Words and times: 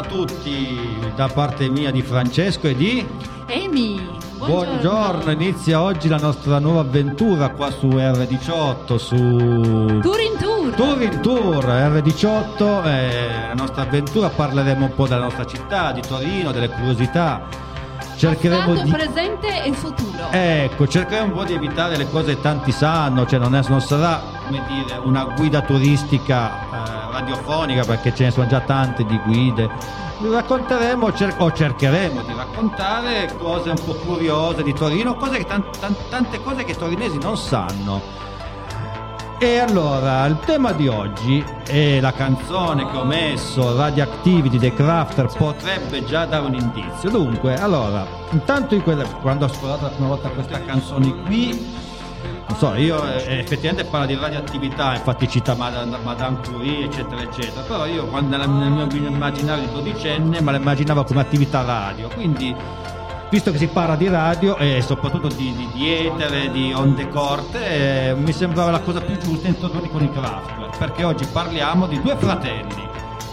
a 0.00 0.02
tutti 0.02 0.98
da 1.14 1.28
parte 1.28 1.68
mia 1.68 1.90
di 1.90 2.00
Francesco 2.00 2.66
e 2.66 2.74
di 2.74 3.06
Amy, 3.48 4.18
Buongiorno, 4.38 5.30
inizia 5.30 5.82
oggi 5.82 6.08
la 6.08 6.16
nostra 6.16 6.58
nuova 6.58 6.80
avventura 6.80 7.50
qua 7.50 7.70
su 7.70 7.88
R18 7.88 8.96
su 8.96 9.16
Tour 10.00 10.20
in 10.20 10.38
tour. 10.38 10.72
Tour 10.74 11.02
in 11.02 11.20
Tour 11.20 11.64
R18 11.66 12.86
eh, 12.86 13.46
la 13.48 13.54
nostra 13.54 13.82
avventura 13.82 14.30
parleremo 14.30 14.86
un 14.86 14.94
po' 14.94 15.06
della 15.06 15.24
nostra 15.24 15.44
città, 15.44 15.92
di 15.92 16.00
Torino, 16.00 16.50
delle 16.52 16.70
curiosità. 16.70 17.42
Cercheremo 18.16 18.72
Passato, 18.72 18.84
di 18.84 18.90
presente 18.90 19.64
e 19.64 19.72
futuro. 19.72 20.28
Ecco, 20.30 20.88
cercheremo 20.88 21.26
un 21.26 21.32
po' 21.32 21.44
di 21.44 21.52
evitare 21.52 21.98
le 21.98 22.08
cose 22.08 22.36
che 22.36 22.40
tanti 22.40 22.72
sanno, 22.72 23.26
cioè 23.26 23.38
non, 23.38 23.54
è- 23.54 23.62
non 23.68 23.82
sarà 23.82 24.22
come 24.46 24.62
dire 24.66 24.98
una 25.04 25.24
guida 25.36 25.60
turistica 25.60 26.50
eh, 26.50 27.09
radiofonica 27.20 27.84
perché 27.84 28.14
ce 28.14 28.24
ne 28.24 28.30
sono 28.30 28.46
già 28.46 28.60
tante 28.60 29.04
di 29.04 29.18
guide. 29.24 29.68
Racconteremo 30.20 31.12
cer- 31.14 31.40
o 31.40 31.50
cercheremo 31.52 32.22
di 32.22 32.34
raccontare 32.34 33.30
cose 33.38 33.70
un 33.70 33.80
po' 33.84 33.94
curiose 33.94 34.62
di 34.62 34.74
Torino, 34.74 35.14
cose 35.14 35.44
tan- 35.44 35.64
tan- 35.78 35.96
tante 36.10 36.42
cose 36.42 36.64
che 36.64 36.72
i 36.72 36.76
torinesi 36.76 37.18
non 37.18 37.36
sanno. 37.36 38.18
E 39.42 39.56
allora, 39.58 40.26
il 40.26 40.38
tema 40.44 40.72
di 40.72 40.86
oggi 40.86 41.42
è 41.66 41.98
la 42.00 42.12
canzone 42.12 42.90
che 42.90 42.96
ho 42.98 43.04
messo, 43.04 43.74
Radioactivity 43.74 44.58
dei 44.58 44.74
Crafter, 44.74 45.28
potrebbe 45.34 46.04
già 46.04 46.26
dare 46.26 46.44
un 46.44 46.52
indizio. 46.52 47.08
Dunque, 47.08 47.58
allora, 47.58 48.06
intanto 48.32 48.74
in 48.74 48.82
quella- 48.82 49.04
quando 49.22 49.46
ho 49.46 49.48
ascoltato 49.48 49.84
la 49.84 49.88
prima 49.88 50.08
volta 50.08 50.28
questa 50.28 50.62
canzone 50.62 51.22
qui, 51.24 51.58
non 52.46 52.56
so, 52.58 52.74
io 52.74 53.02
eh, 53.06 53.38
effettivamente 53.38 53.84
parla 53.84 54.06
di 54.06 54.14
radioattività, 54.14 54.94
infatti 54.94 55.28
cita 55.28 55.54
Madame, 55.54 55.98
Madame 56.02 56.38
Curie, 56.46 56.84
eccetera, 56.84 57.22
eccetera, 57.22 57.62
però 57.62 57.86
io 57.86 58.06
quando 58.06 58.36
nel, 58.36 58.48
mio 58.48 58.86
immaginario 59.08 59.66
di 59.66 59.72
dodicenne 59.72 60.40
me 60.40 60.50
la 60.50 60.58
immaginavo 60.58 61.04
come 61.04 61.20
attività 61.20 61.62
radio, 61.62 62.08
quindi 62.08 62.54
visto 63.30 63.52
che 63.52 63.58
si 63.58 63.68
parla 63.68 63.94
di 63.94 64.08
radio 64.08 64.56
e 64.56 64.82
soprattutto 64.82 65.28
di, 65.28 65.54
di, 65.54 65.68
di 65.72 66.06
etere, 66.06 66.50
di 66.50 66.72
onde 66.72 67.08
corte, 67.08 68.08
eh, 68.10 68.14
mi 68.14 68.32
sembrava 68.32 68.70
la 68.70 68.80
cosa 68.80 69.00
più 69.00 69.16
giusta 69.16 69.46
introdurli 69.46 69.88
con 69.88 70.02
i 70.02 70.10
Kraftwerk, 70.10 70.76
perché 70.76 71.04
oggi 71.04 71.26
parliamo 71.26 71.86
di 71.86 72.00
due 72.02 72.16
fratelli, 72.16 72.88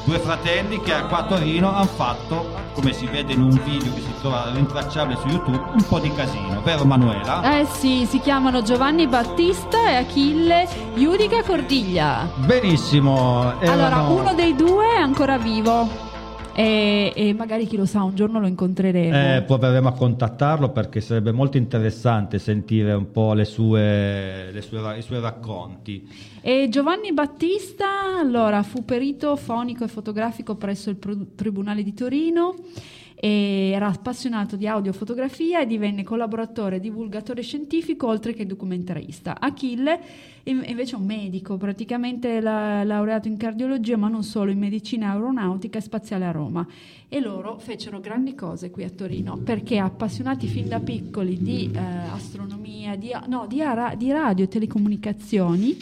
due 0.07 0.19
fratelli 0.19 0.79
che 0.79 0.93
qua 1.09 1.17
a 1.17 1.23
Torino 1.25 1.69
hanno 1.75 1.85
fatto, 1.85 2.49
come 2.73 2.93
si 2.93 3.05
vede 3.07 3.33
in 3.33 3.41
un 3.41 3.61
video 3.65 3.93
che 3.93 3.99
si 3.99 4.13
trova 4.21 4.49
rintracciabile 4.53 5.19
su 5.19 5.27
YouTube, 5.27 5.61
un 5.73 5.85
po' 5.85 5.99
di 5.99 6.13
casino, 6.13 6.61
vero 6.63 6.85
Manuela? 6.85 7.59
Eh 7.59 7.65
sì, 7.65 8.05
si 8.09 8.21
chiamano 8.21 8.61
Giovanni 8.61 9.05
Battista 9.05 9.89
e 9.89 9.95
Achille 9.95 10.65
Iudica 10.93 11.43
Cordiglia. 11.43 12.25
Benissimo. 12.35 13.53
Allora, 13.59 13.87
erano- 13.87 14.13
uno 14.13 14.33
dei 14.33 14.55
due 14.55 14.95
è 14.95 14.99
ancora 15.01 15.37
vivo 15.37 16.06
e, 16.57 17.13
e 17.15 17.33
magari 17.35 17.67
chi 17.67 17.77
lo 17.77 17.85
sa, 17.85 18.01
un 18.01 18.15
giorno 18.15 18.39
lo 18.39 18.47
incontreremo. 18.47 19.35
Eh, 19.35 19.43
proveremo 19.43 19.89
a 19.89 19.91
contattarlo 19.91 20.71
perché 20.71 21.01
sarebbe 21.01 21.31
molto 21.31 21.57
interessante 21.57 22.39
sentire 22.39 22.93
un 22.93 23.11
po' 23.11 23.33
le 23.33 23.45
sue, 23.45 24.49
le 24.51 24.61
sue 24.61 24.97
i 24.97 25.03
suoi 25.03 25.19
racconti. 25.19 26.09
E 26.41 26.67
Giovanni 26.71 27.13
Battista, 27.13 28.17
allora, 28.19 28.63
fu 28.63 28.83
perito 28.83 29.35
fonico 29.35 29.83
e 29.83 29.87
fotografico 29.87 30.55
presso 30.55 30.89
il 30.89 30.97
Tribunale 31.35 31.83
di 31.83 31.93
Torino. 31.93 32.55
Era 33.19 33.87
appassionato 33.87 34.55
di 34.55 34.67
audiofotografia 34.67 35.61
e 35.61 35.65
divenne 35.65 36.03
collaboratore 36.03 36.79
divulgatore 36.79 37.41
scientifico 37.41 38.07
oltre 38.07 38.33
che 38.33 38.45
documentarista. 38.45 39.39
Achille 39.39 39.99
in- 40.43 40.63
invece 40.67 40.95
è 40.95 40.99
un 40.99 41.05
medico, 41.05 41.57
praticamente 41.57 42.39
la- 42.39 42.83
laureato 42.83 43.27
in 43.27 43.35
cardiologia, 43.37 43.97
ma 43.97 44.07
non 44.07 44.23
solo, 44.23 44.51
in 44.51 44.59
medicina 44.59 45.11
aeronautica 45.11 45.79
e 45.79 45.81
spaziale 45.81 46.25
a 46.25 46.31
Roma. 46.31 46.65
E 47.09 47.19
loro 47.19 47.57
fecero 47.57 47.99
grandi 47.99 48.35
cose 48.35 48.69
qui 48.69 48.83
a 48.83 48.89
Torino 48.89 49.37
perché 49.37 49.77
appassionati 49.79 50.45
fin 50.47 50.67
da 50.67 50.79
piccoli 50.79 51.37
di 51.41 51.71
eh, 51.73 51.79
astronomia, 51.79 52.95
di, 52.95 53.11
no, 53.27 53.47
di 53.47 53.61
ara- 53.61 53.95
di 53.95 54.11
radio 54.11 54.45
e 54.45 54.47
telecomunicazioni, 54.47 55.77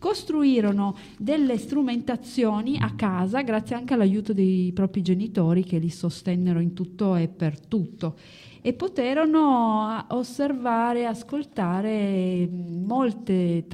costruirono 0.00 0.96
delle 1.18 1.58
strumentazioni 1.58 2.78
a 2.80 2.94
casa 2.96 3.42
grazie 3.42 3.76
anche 3.76 3.94
all'aiuto 3.94 4.32
dei 4.32 4.72
propri 4.72 5.02
genitori 5.02 5.62
che 5.62 5.78
li 5.78 5.90
sostennero 5.90 6.58
in 6.58 6.72
tutto 6.72 7.14
e 7.14 7.28
per 7.28 7.60
tutto 7.60 8.16
e 8.62 8.72
poterono 8.72 9.82
a- 9.82 10.06
osservare, 10.10 11.06
ascoltare 11.06 12.46
mh, 12.46 12.84
molte 12.84 13.66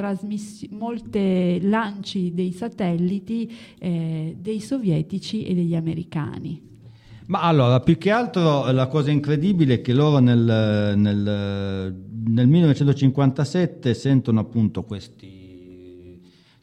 molte 0.70 1.58
lanci 1.62 2.34
dei 2.34 2.52
satelliti 2.52 3.52
eh, 3.78 4.36
dei 4.38 4.60
sovietici 4.60 5.44
e 5.44 5.54
degli 5.54 5.74
americani. 5.74 6.62
Ma 7.26 7.42
allora, 7.42 7.80
più 7.80 7.98
che 7.98 8.10
altro 8.10 8.70
la 8.70 8.86
cosa 8.86 9.10
incredibile 9.10 9.74
è 9.74 9.80
che 9.80 9.92
loro 9.92 10.18
nel, 10.18 10.94
nel- 10.96 11.94
nel 12.28 12.46
1957 12.46 13.94
sentono 13.94 14.40
appunto 14.40 14.84
questi 14.84 15.35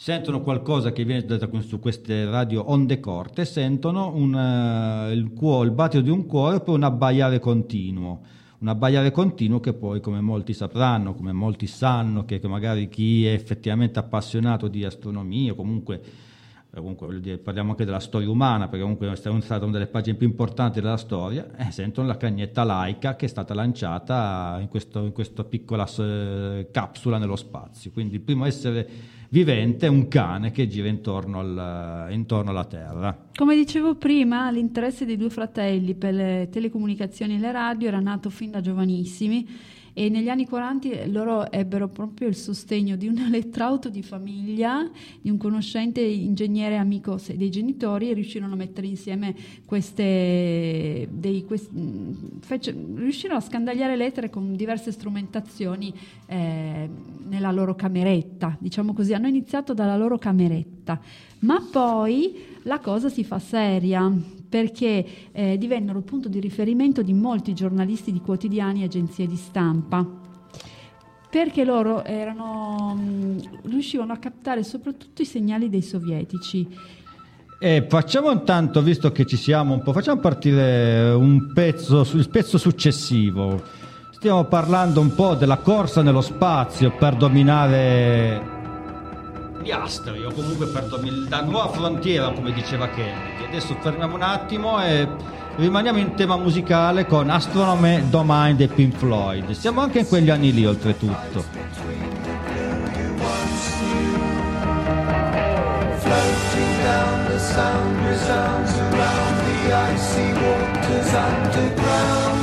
sentono 0.03 0.41
qualcosa 0.41 0.91
che 0.91 1.05
viene 1.05 1.23
da, 1.23 1.39
su 1.61 1.79
queste 1.79 2.25
radio 2.25 2.69
onde 2.69 2.99
corte, 2.99 3.45
sentono 3.45 4.13
un, 4.13 4.35
eh, 4.35 5.13
il, 5.13 5.31
cuore, 5.31 5.67
il 5.67 5.73
battito 5.73 6.03
di 6.03 6.09
un 6.09 6.25
cuore 6.25 6.59
per 6.59 6.73
un 6.73 6.83
abbaiare 6.83 7.39
continuo. 7.39 8.19
Un 8.57 8.67
abbaiare 8.67 9.11
continuo 9.11 9.61
che 9.61 9.71
poi, 9.71 10.01
come 10.01 10.19
molti 10.19 10.51
sapranno, 10.51 11.13
come 11.13 11.31
molti 11.31 11.67
sanno, 11.67 12.25
che, 12.25 12.41
magari 12.49 12.89
chi 12.89 13.25
è 13.25 13.31
effettivamente 13.31 13.97
appassionato 13.97 14.67
di 14.67 14.83
astronomia 14.83 15.53
o 15.53 15.55
comunque 15.55 16.01
eh, 16.69 16.79
comunque 16.79 17.21
dire, 17.21 17.37
parliamo 17.37 17.69
anche 17.69 17.85
della 17.85 18.01
storia 18.01 18.29
umana, 18.29 18.65
perché 18.67 18.81
comunque 18.81 19.09
è 19.09 19.15
stata 19.15 19.63
una 19.63 19.71
delle 19.71 19.87
pagine 19.87 20.17
più 20.17 20.27
importanti 20.27 20.81
della 20.81 20.97
storia, 20.97 21.47
eh, 21.55 21.71
sentono 21.71 22.07
la 22.07 22.17
cagnetta 22.17 22.65
laica 22.65 23.15
che 23.15 23.27
è 23.27 23.29
stata 23.29 23.53
lanciata 23.53 24.57
in, 24.59 24.67
questo- 24.67 25.05
in 25.05 25.13
questa 25.13 25.45
piccola 25.45 25.87
eh, 25.97 26.67
capsula 26.71 27.17
nello 27.17 27.37
spazio. 27.37 27.91
Quindi 27.91 28.15
il 28.15 28.21
primo 28.21 28.43
essere 28.43 29.12
vivente 29.33 29.87
un 29.87 30.07
cane 30.07 30.51
che 30.51 30.67
gira 30.67 30.87
intorno, 30.87 31.39
al- 31.39 32.11
intorno 32.11 32.51
alla 32.51 32.65
Terra. 32.65 33.17
Come 33.35 33.55
dicevo 33.55 33.95
prima, 33.95 34.51
l'interesse 34.51 35.05
dei 35.05 35.17
due 35.17 35.31
fratelli 35.31 35.95
per 35.95 36.13
le 36.13 36.49
telecomunicazioni 36.51 37.35
e 37.35 37.39
le 37.39 37.51
radio 37.51 37.87
era 37.87 37.99
nato 37.99 38.29
fin 38.29 38.51
da 38.51 38.61
giovanissimi 38.61 39.47
e 39.93 40.09
negli 40.09 40.27
anni 40.27 40.47
40 40.47 41.05
loro 41.07 41.51
ebbero 41.51 41.87
proprio 41.87 42.27
il 42.27 42.35
sostegno 42.35 42.95
di 42.95 43.07
un 43.07 43.17
elettrauto 43.23 43.89
di 43.89 44.01
famiglia, 44.01 44.89
di 45.21 45.29
un 45.29 45.37
conoscente 45.37 46.01
ingegnere 46.01 46.77
amico 46.77 47.19
dei 47.35 47.49
genitori 47.49 48.09
e 48.09 48.13
riuscirono 48.13 48.53
a 48.53 48.57
mettere 48.57 48.87
insieme 48.87 49.35
queste... 49.65 51.07
Dei, 51.11 51.45
quest- 51.45 51.71
mh, 51.71 52.39
fece- 52.41 52.75
riuscirono 52.95 53.39
a 53.39 53.41
scandagliare 53.41 53.95
lettere 53.95 54.29
con 54.29 54.55
diverse 54.55 54.91
strumentazioni 54.91 55.93
eh, 56.25 56.89
nella 57.27 57.51
loro 57.51 57.75
cameretta, 57.75 58.57
diciamo 58.59 58.93
così. 58.93 59.13
Hanno 59.13 59.27
iniziato 59.27 59.73
dalla 59.73 59.95
loro 59.95 60.17
cameretta, 60.17 60.99
ma 61.39 61.61
poi 61.71 62.51
la 62.63 62.79
cosa 62.79 63.09
si 63.09 63.23
fa 63.23 63.39
seria 63.39 64.11
perché 64.53 65.03
eh, 65.31 65.57
divennero 65.57 66.01
punto 66.01 66.29
di 66.29 66.39
riferimento 66.39 67.01
di 67.01 67.11
molti 67.11 67.55
giornalisti 67.55 68.11
di 68.11 68.21
quotidiani 68.21 68.81
e 68.81 68.85
agenzie 68.85 69.25
di 69.25 69.35
stampa. 69.35 70.05
Perché 71.27 71.65
loro 71.65 72.03
erano, 72.03 72.93
mh, 72.93 73.61
riuscivano 73.63 74.13
a 74.13 74.17
captare 74.17 74.61
soprattutto 74.61 75.23
i 75.23 75.25
segnali 75.25 75.69
dei 75.69 75.81
sovietici. 75.81 76.67
E 77.59 77.87
facciamo 77.89 78.29
intanto, 78.29 78.83
visto 78.83 79.11
che 79.11 79.25
ci 79.25 79.37
siamo 79.37 79.73
un 79.73 79.81
po', 79.81 79.91
facciamo 79.91 80.21
partire 80.21 81.09
un 81.13 81.51
pezzo, 81.51 82.07
il 82.13 82.29
pezzo 82.29 82.59
successivo. 82.59 83.59
Stiamo 84.11 84.43
parlando 84.43 85.01
un 85.01 85.15
po' 85.15 85.33
della 85.33 85.57
corsa 85.57 86.03
nello 86.03 86.21
spazio 86.21 86.91
per 86.91 87.15
dominare 87.15 88.52
gli 89.63 89.71
astri 89.71 90.23
o 90.23 90.31
comunque 90.31 90.67
per 90.67 90.83
dominare 90.85 91.29
la 91.29 91.41
nuova 91.41 91.69
frontiera, 91.69 92.31
come 92.31 92.51
diceva 92.51 92.89
Kennedy. 92.89 93.45
Adesso 93.47 93.75
fermiamo 93.79 94.15
un 94.15 94.21
attimo 94.21 94.83
e 94.83 95.07
rimaniamo 95.55 95.97
in 95.97 96.13
tema 96.15 96.35
musicale 96.37 97.05
con 97.05 97.29
Astronome 97.29 98.03
Domain 98.09 98.57
dei 98.57 98.67
Pink 98.67 98.97
Floyd. 98.97 99.51
Siamo 99.51 99.81
anche 99.81 99.99
in 99.99 100.07
quegli 100.07 100.29
anni 100.29 100.53
lì, 100.53 100.65
oltretutto. 100.65 101.43
Fly 105.99 106.43
sound 107.53 108.05
resounds 108.05 108.71
around 108.77 109.35
the 109.45 109.73
icy 109.73 110.33
waters 110.43 111.13
underground. 111.13 112.39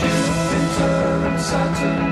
Jupiter 0.00 1.26
and 1.28 1.40
Saturn 1.40 2.09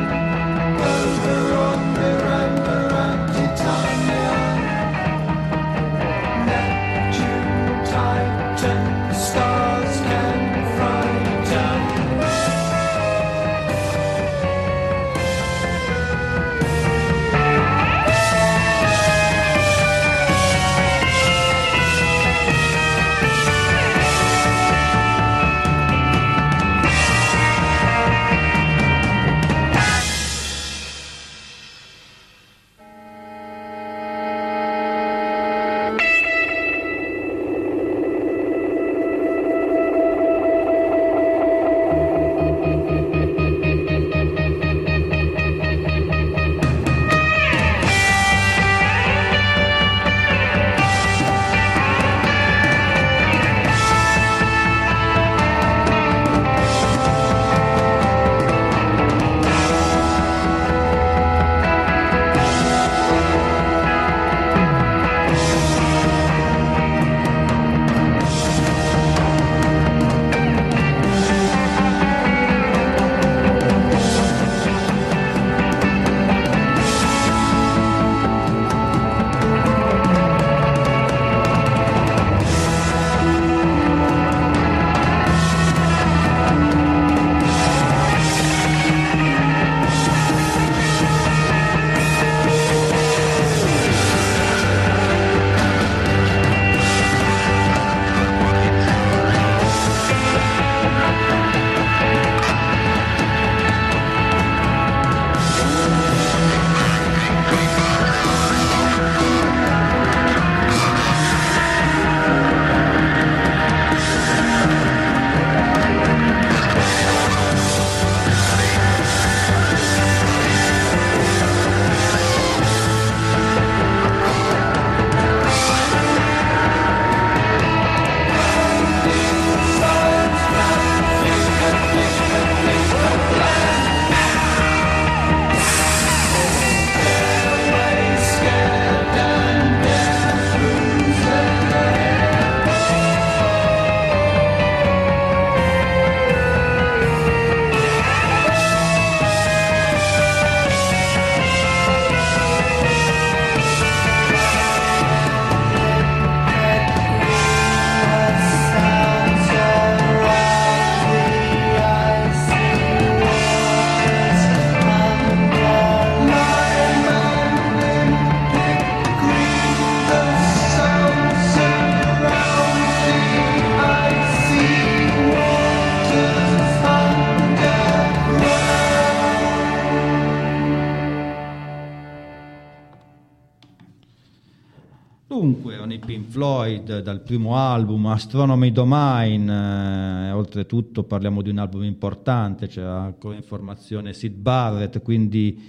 Dunque, 185.59 185.75
erano 185.75 185.93
i 185.93 185.99
Pink 185.99 186.29
Floyd 186.29 187.00
dal 187.00 187.21
primo 187.21 187.57
album 187.57 188.07
Astronomy 188.07 188.71
Domain, 188.71 189.50
eh, 189.50 190.31
oltretutto 190.31 191.03
parliamo 191.03 191.43
di 191.43 191.50
un 191.50 191.59
album 191.59 191.83
importante, 191.83 192.69
c'era 192.69 193.00
ancora 193.00 193.35
in 193.35 193.43
formazione 193.43 194.12
Sid 194.12 194.35
Barrett, 194.35 195.03
quindi 195.03 195.61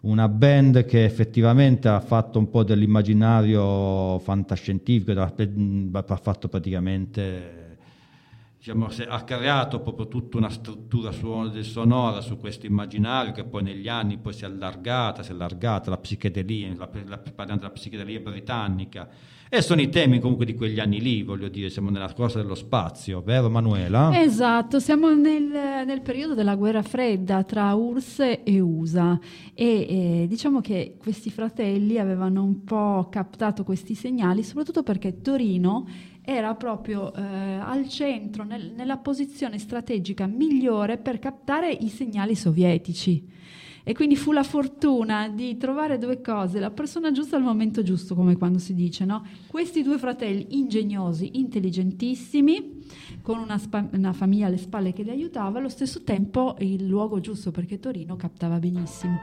una 0.00 0.28
band 0.28 0.84
che 0.84 1.04
effettivamente 1.04 1.86
ha 1.86 2.00
fatto 2.00 2.40
un 2.40 2.50
po' 2.50 2.64
dell'immaginario 2.64 4.18
fantascientifico, 4.18 5.20
ha 5.20 6.16
fatto 6.16 6.48
praticamente 6.48 7.66
diciamo, 8.58 8.88
ha 9.06 9.22
creato 9.22 9.78
proprio 9.78 10.08
tutta 10.08 10.38
una 10.38 10.50
struttura 10.50 11.12
sonora 11.12 12.20
su 12.20 12.36
questo 12.36 12.66
immaginario 12.66 13.30
che 13.30 13.44
poi 13.44 13.62
negli 13.62 13.86
anni 13.86 14.18
poi 14.18 14.32
si 14.32 14.42
è 14.42 14.46
allargata, 14.46 15.22
si 15.22 15.30
è 15.30 15.34
allargata 15.34 15.88
la 15.88 15.98
psichedelia, 15.98 16.74
la, 16.74 16.90
la, 17.06 17.18
parliamo 17.18 17.60
della 17.60 17.72
psichedelia 17.72 18.18
britannica 18.18 19.08
e 19.48 19.62
sono 19.62 19.80
i 19.80 19.88
temi 19.88 20.18
comunque 20.18 20.44
di 20.44 20.54
quegli 20.54 20.80
anni 20.80 21.00
lì, 21.00 21.22
voglio 21.22 21.48
dire, 21.48 21.70
siamo 21.70 21.90
nella 21.90 22.12
corsa 22.12 22.40
dello 22.40 22.54
spazio, 22.56 23.22
vero 23.22 23.48
Manuela? 23.48 24.10
Esatto, 24.20 24.80
siamo 24.80 25.14
nel, 25.14 25.44
nel 25.86 26.00
periodo 26.02 26.34
della 26.34 26.56
guerra 26.56 26.82
fredda 26.82 27.44
tra 27.44 27.72
URSS 27.74 28.40
e 28.42 28.60
USA 28.60 29.18
e 29.54 29.86
eh, 30.22 30.26
diciamo 30.28 30.60
che 30.60 30.96
questi 30.98 31.30
fratelli 31.30 31.98
avevano 31.98 32.42
un 32.42 32.64
po' 32.64 33.08
captato 33.10 33.62
questi 33.62 33.94
segnali, 33.94 34.42
soprattutto 34.42 34.82
perché 34.82 35.20
Torino 35.20 35.86
era 36.22 36.54
proprio 36.56 37.14
eh, 37.14 37.22
al 37.22 37.88
centro, 37.88 38.42
nel- 38.42 38.72
nella 38.74 38.96
posizione 38.96 39.58
strategica 39.58 40.26
migliore 40.26 40.98
per 40.98 41.20
captare 41.20 41.70
i 41.70 41.88
segnali 41.88 42.34
sovietici. 42.34 43.34
E 43.88 43.94
quindi 43.94 44.16
fu 44.16 44.32
la 44.32 44.42
fortuna 44.42 45.28
di 45.28 45.56
trovare 45.58 45.96
due 45.96 46.20
cose, 46.20 46.58
la 46.58 46.72
persona 46.72 47.12
giusta 47.12 47.36
al 47.36 47.44
momento 47.44 47.84
giusto, 47.84 48.16
come 48.16 48.36
quando 48.36 48.58
si 48.58 48.74
dice, 48.74 49.04
no? 49.04 49.24
Questi 49.46 49.84
due 49.84 49.96
fratelli 49.96 50.58
ingegnosi, 50.58 51.38
intelligentissimi, 51.38 52.84
con 53.22 53.38
una, 53.38 53.58
spa- 53.58 53.88
una 53.92 54.12
famiglia 54.12 54.48
alle 54.48 54.56
spalle 54.56 54.92
che 54.92 55.04
li 55.04 55.10
aiutava, 55.10 55.60
allo 55.60 55.68
stesso 55.68 56.02
tempo 56.02 56.56
il 56.58 56.84
luogo 56.84 57.20
giusto, 57.20 57.52
perché 57.52 57.78
Torino 57.78 58.16
captava 58.16 58.58
benissimo. 58.58 59.20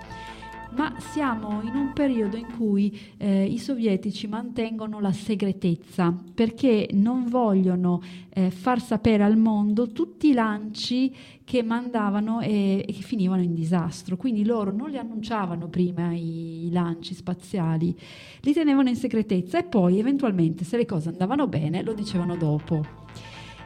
Ma 0.75 0.95
siamo 0.97 1.61
in 1.61 1.75
un 1.75 1.93
periodo 1.93 2.35
in 2.35 2.47
cui 2.57 2.99
eh, 3.17 3.45
i 3.45 3.59
sovietici 3.59 4.27
mantengono 4.27 4.99
la 4.99 5.11
segretezza 5.11 6.15
perché 6.33 6.89
non 6.93 7.27
vogliono 7.27 8.01
eh, 8.29 8.49
far 8.49 8.81
sapere 8.81 9.23
al 9.23 9.37
mondo 9.37 9.91
tutti 9.91 10.29
i 10.29 10.33
lanci 10.33 11.15
che 11.43 11.61
mandavano 11.61 12.41
e, 12.41 12.83
e 12.87 12.91
che 12.91 13.01
finivano 13.01 13.43
in 13.43 13.53
disastro. 13.53 14.17
Quindi 14.17 14.43
loro 14.43 14.71
non 14.71 14.89
li 14.89 14.97
annunciavano 14.97 15.67
prima 15.67 16.11
i, 16.11 16.65
i 16.65 16.71
lanci 16.71 17.13
spaziali, 17.13 17.95
li 18.41 18.53
tenevano 18.53 18.89
in 18.89 18.95
segretezza 18.95 19.59
e 19.59 19.63
poi 19.63 19.99
eventualmente 19.99 20.63
se 20.63 20.77
le 20.77 20.85
cose 20.85 21.09
andavano 21.09 21.47
bene 21.47 21.83
lo 21.83 21.93
dicevano 21.93 22.35
dopo. 22.35 23.02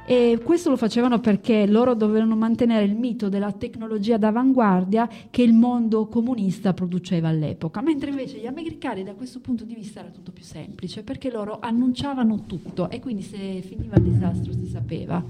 E 0.10 0.40
questo 0.42 0.70
lo 0.70 0.78
facevano 0.78 1.20
perché 1.20 1.68
loro 1.68 1.94
dovevano 1.94 2.38
mantenere 2.38 2.86
il 2.86 2.96
mito 2.96 3.28
della 3.28 3.52
tecnologia 3.52 4.16
d'avanguardia 4.16 5.10
che 5.30 5.42
il 5.42 5.52
mondo 5.52 6.08
comunista 6.08 6.74
produceva 6.74 7.28
all'epoca, 7.28 7.82
mentre 7.82 8.12
invece 8.12 8.38
gli 8.38 8.46
americani 8.46 9.04
da 9.04 9.16
questo 9.16 9.42
punto 9.42 9.66
di 9.66 9.76
vista 9.76 10.00
era 10.00 10.10
tutto 10.10 10.32
più 10.32 10.46
semplice 10.46 11.04
perché 11.04 11.30
loro 11.30 11.60
annunciavano 11.60 12.46
tutto 12.46 12.90
e 12.90 13.02
quindi 13.02 13.22
se 13.22 13.62
finiva 13.62 13.98
il 13.98 14.04
disastro 14.04 14.54
si 14.54 14.68
sapeva. 14.68 15.22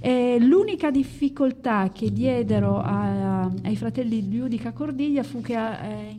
E 0.00 0.36
l'unica 0.40 0.90
difficoltà 0.90 1.90
che 1.94 2.12
diedero 2.12 2.80
a, 2.80 3.42
ai 3.42 3.76
fratelli 3.76 4.28
Giudica 4.28 4.72
Cordiglia 4.72 5.22
fu 5.22 5.40
che 5.40 5.54
eh, 5.54 6.18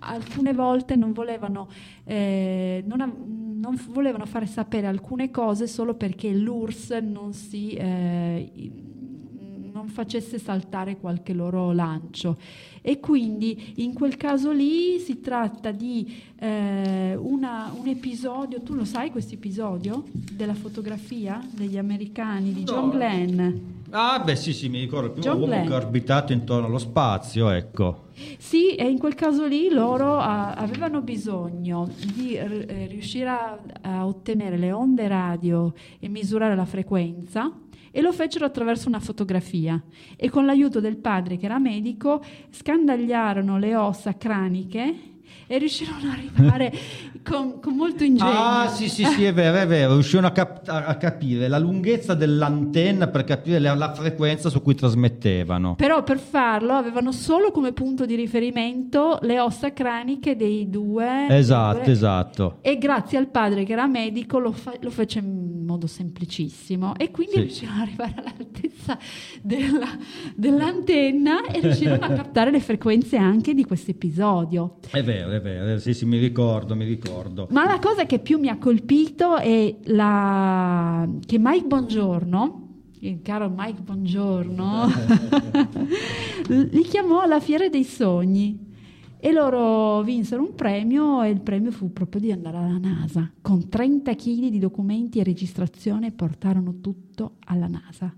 alcune 0.00 0.52
volte 0.52 0.96
non 0.96 1.12
volevano, 1.12 1.68
eh, 2.02 2.82
non, 2.86 3.00
non 3.60 3.78
volevano 3.90 4.24
fare 4.24 4.46
sapere 4.46 4.86
alcune 4.86 5.30
cose 5.30 5.66
solo 5.66 5.94
perché 5.94 6.32
l'URSS 6.32 6.90
non 7.02 7.34
si 7.34 7.72
eh, 7.72 8.50
non 9.80 9.88
facesse 9.88 10.38
saltare 10.38 10.98
qualche 10.98 11.32
loro 11.32 11.72
lancio. 11.72 12.36
E 12.82 12.98
quindi 13.00 13.74
in 13.76 13.92
quel 13.92 14.16
caso 14.16 14.52
lì 14.52 14.98
si 14.98 15.20
tratta 15.20 15.70
di 15.70 16.22
eh, 16.38 17.14
una, 17.14 17.72
un 17.78 17.86
episodio, 17.88 18.62
tu 18.62 18.74
lo 18.74 18.84
sai 18.84 19.10
questo 19.10 19.34
episodio 19.34 20.04
della 20.32 20.54
fotografia 20.54 21.46
degli 21.50 21.76
americani 21.76 22.52
di 22.52 22.62
John 22.62 22.86
No. 22.86 22.90
Glenn? 22.92 23.54
Ah, 23.90 24.20
beh, 24.20 24.36
sì, 24.36 24.52
sì, 24.52 24.68
mi 24.68 24.78
ricordo 24.80 25.06
il 25.06 25.12
primo 25.12 25.26
John 25.26 25.40
uomo 25.40 25.52
Glenn. 25.52 25.66
che 25.66 25.72
ha 25.72 25.76
orbitato 25.76 26.32
intorno 26.32 26.66
allo 26.68 26.78
spazio, 26.78 27.50
ecco. 27.50 28.04
Sì, 28.38 28.74
e 28.76 28.88
in 28.88 28.98
quel 28.98 29.14
caso 29.14 29.46
lì 29.46 29.68
loro 29.68 30.18
ah, 30.18 30.52
avevano 30.52 31.00
bisogno 31.02 31.88
di 32.14 32.34
eh, 32.34 32.86
riuscire 32.86 33.28
a, 33.28 33.58
a 33.82 34.06
ottenere 34.06 34.56
le 34.56 34.72
onde 34.72 35.08
radio 35.08 35.72
e 35.98 36.08
misurare 36.08 36.54
la 36.54 36.66
frequenza 36.66 37.50
e 37.90 38.00
lo 38.00 38.12
fecero 38.12 38.44
attraverso 38.44 38.88
una 38.88 39.00
fotografia. 39.00 39.82
E 40.16 40.30
con 40.30 40.46
l'aiuto 40.46 40.80
del 40.80 40.96
padre 40.96 41.36
che 41.36 41.46
era 41.46 41.58
medico 41.58 42.22
scandagliarono 42.50 43.58
le 43.58 43.76
ossa 43.76 44.16
craniche 44.16 45.10
e 45.50 45.58
riuscirono 45.58 45.98
ad 45.98 46.16
arrivare 46.16 46.72
con, 47.24 47.58
con 47.58 47.74
molto 47.74 48.04
ingegno. 48.04 48.30
Ah, 48.30 48.68
sì, 48.68 48.88
sì, 48.88 49.04
sì, 49.04 49.24
è 49.24 49.32
vero, 49.34 49.56
è 49.58 49.66
vero. 49.66 49.94
Riuscivano 49.94 50.28
a, 50.28 50.30
cap- 50.30 50.68
a 50.68 50.94
capire 50.94 51.48
la 51.48 51.58
lunghezza 51.58 52.14
dell'antenna 52.14 53.08
per 53.08 53.24
capire 53.24 53.58
la, 53.58 53.74
la 53.74 53.92
frequenza 53.92 54.48
su 54.48 54.62
cui 54.62 54.76
trasmettevano. 54.76 55.74
Però 55.74 56.04
per 56.04 56.20
farlo 56.20 56.74
avevano 56.74 57.10
solo 57.10 57.50
come 57.50 57.72
punto 57.72 58.06
di 58.06 58.14
riferimento 58.14 59.18
le 59.22 59.40
ossa 59.40 59.72
craniche 59.72 60.36
dei 60.36 60.70
due. 60.70 61.26
Esatto, 61.28 61.82
due- 61.82 61.92
esatto. 61.92 62.58
E 62.60 62.78
grazie 62.78 63.18
al 63.18 63.26
padre 63.26 63.64
che 63.64 63.72
era 63.72 63.88
medico 63.88 64.38
lo, 64.38 64.52
fa- 64.52 64.74
lo 64.80 64.90
fece 64.90 65.18
in 65.18 65.64
modo 65.66 65.88
semplicissimo 65.88 66.94
e 66.96 67.10
quindi 67.10 67.32
Sì. 67.34 67.40
riuscirono 67.40 67.74
ad 67.82 67.88
arrivare 67.88 68.14
all'altezza 68.18 68.96
della- 69.42 69.98
dell'antenna 70.36 71.46
e 71.46 71.60
riuscirono 71.60 72.04
a 72.04 72.08
captare 72.14 72.50
le 72.52 72.60
frequenze 72.60 73.16
anche 73.16 73.52
di 73.54 73.64
questo 73.64 73.90
episodio. 73.90 74.76
È 74.90 75.02
vero, 75.02 75.30
è 75.30 75.39
vero, 75.40 75.78
sì, 75.78 75.94
sì, 75.94 76.06
mi 76.06 76.18
ricordo, 76.18 76.74
mi 76.74 76.84
ricordo. 76.84 77.48
Ma 77.50 77.64
la 77.64 77.78
cosa 77.78 78.06
che 78.06 78.18
più 78.18 78.38
mi 78.38 78.48
ha 78.48 78.58
colpito 78.58 79.36
è 79.36 79.76
la... 79.84 81.08
che 81.26 81.38
Mike 81.38 81.66
Bongiorno, 81.66 82.68
il 83.00 83.20
caro 83.22 83.52
Mike 83.54 83.82
Bongiorno, 83.82 84.88
li 86.48 86.82
chiamò 86.82 87.20
alla 87.20 87.40
Fiera 87.40 87.68
dei 87.68 87.84
Sogni. 87.84 88.68
E 89.22 89.32
loro 89.32 90.00
vinsero 90.02 90.40
un 90.40 90.54
premio 90.54 91.22
e 91.22 91.28
il 91.28 91.42
premio 91.42 91.70
fu 91.70 91.92
proprio 91.92 92.22
di 92.22 92.32
andare 92.32 92.56
alla 92.56 92.78
NASA. 92.78 93.30
Con 93.42 93.68
30 93.68 94.14
kg 94.14 94.48
di 94.48 94.58
documenti 94.58 95.18
e 95.18 95.24
registrazione 95.24 96.10
portarono 96.10 96.80
tutto 96.80 97.32
alla 97.44 97.66
NASA. 97.66 98.14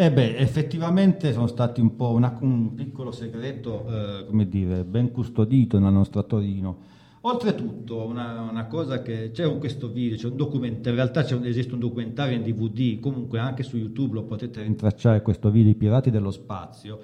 Eh 0.00 0.12
beh, 0.12 0.36
effettivamente 0.36 1.32
sono 1.32 1.48
stati 1.48 1.80
un 1.80 1.96
po' 1.96 2.10
una- 2.10 2.38
un 2.42 2.72
piccolo 2.76 3.10
segreto, 3.10 3.84
eh, 3.88 4.26
come 4.26 4.48
dire, 4.48 4.84
ben 4.84 5.10
custodito 5.10 5.76
nella 5.76 5.90
nostra 5.90 6.22
Torino. 6.22 6.76
Oltretutto, 7.22 8.04
una, 8.06 8.42
una 8.48 8.66
cosa 8.66 9.02
che 9.02 9.32
c'è 9.32 9.44
un- 9.44 9.58
questo 9.58 9.88
video, 9.90 10.16
c'è 10.16 10.28
un 10.28 10.36
documentario, 10.36 10.90
in 11.00 11.10
realtà 11.10 11.34
un- 11.34 11.44
esiste 11.44 11.74
un 11.74 11.80
documentario 11.80 12.36
in 12.36 12.44
DVD, 12.44 13.00
comunque 13.00 13.40
anche 13.40 13.64
su 13.64 13.76
YouTube 13.76 14.14
lo 14.14 14.22
potete 14.22 14.62
rintracciare 14.62 15.20
questo 15.20 15.50
video, 15.50 15.72
I 15.72 15.74
Pirati 15.74 16.10
dello 16.12 16.30
Spazio. 16.30 17.00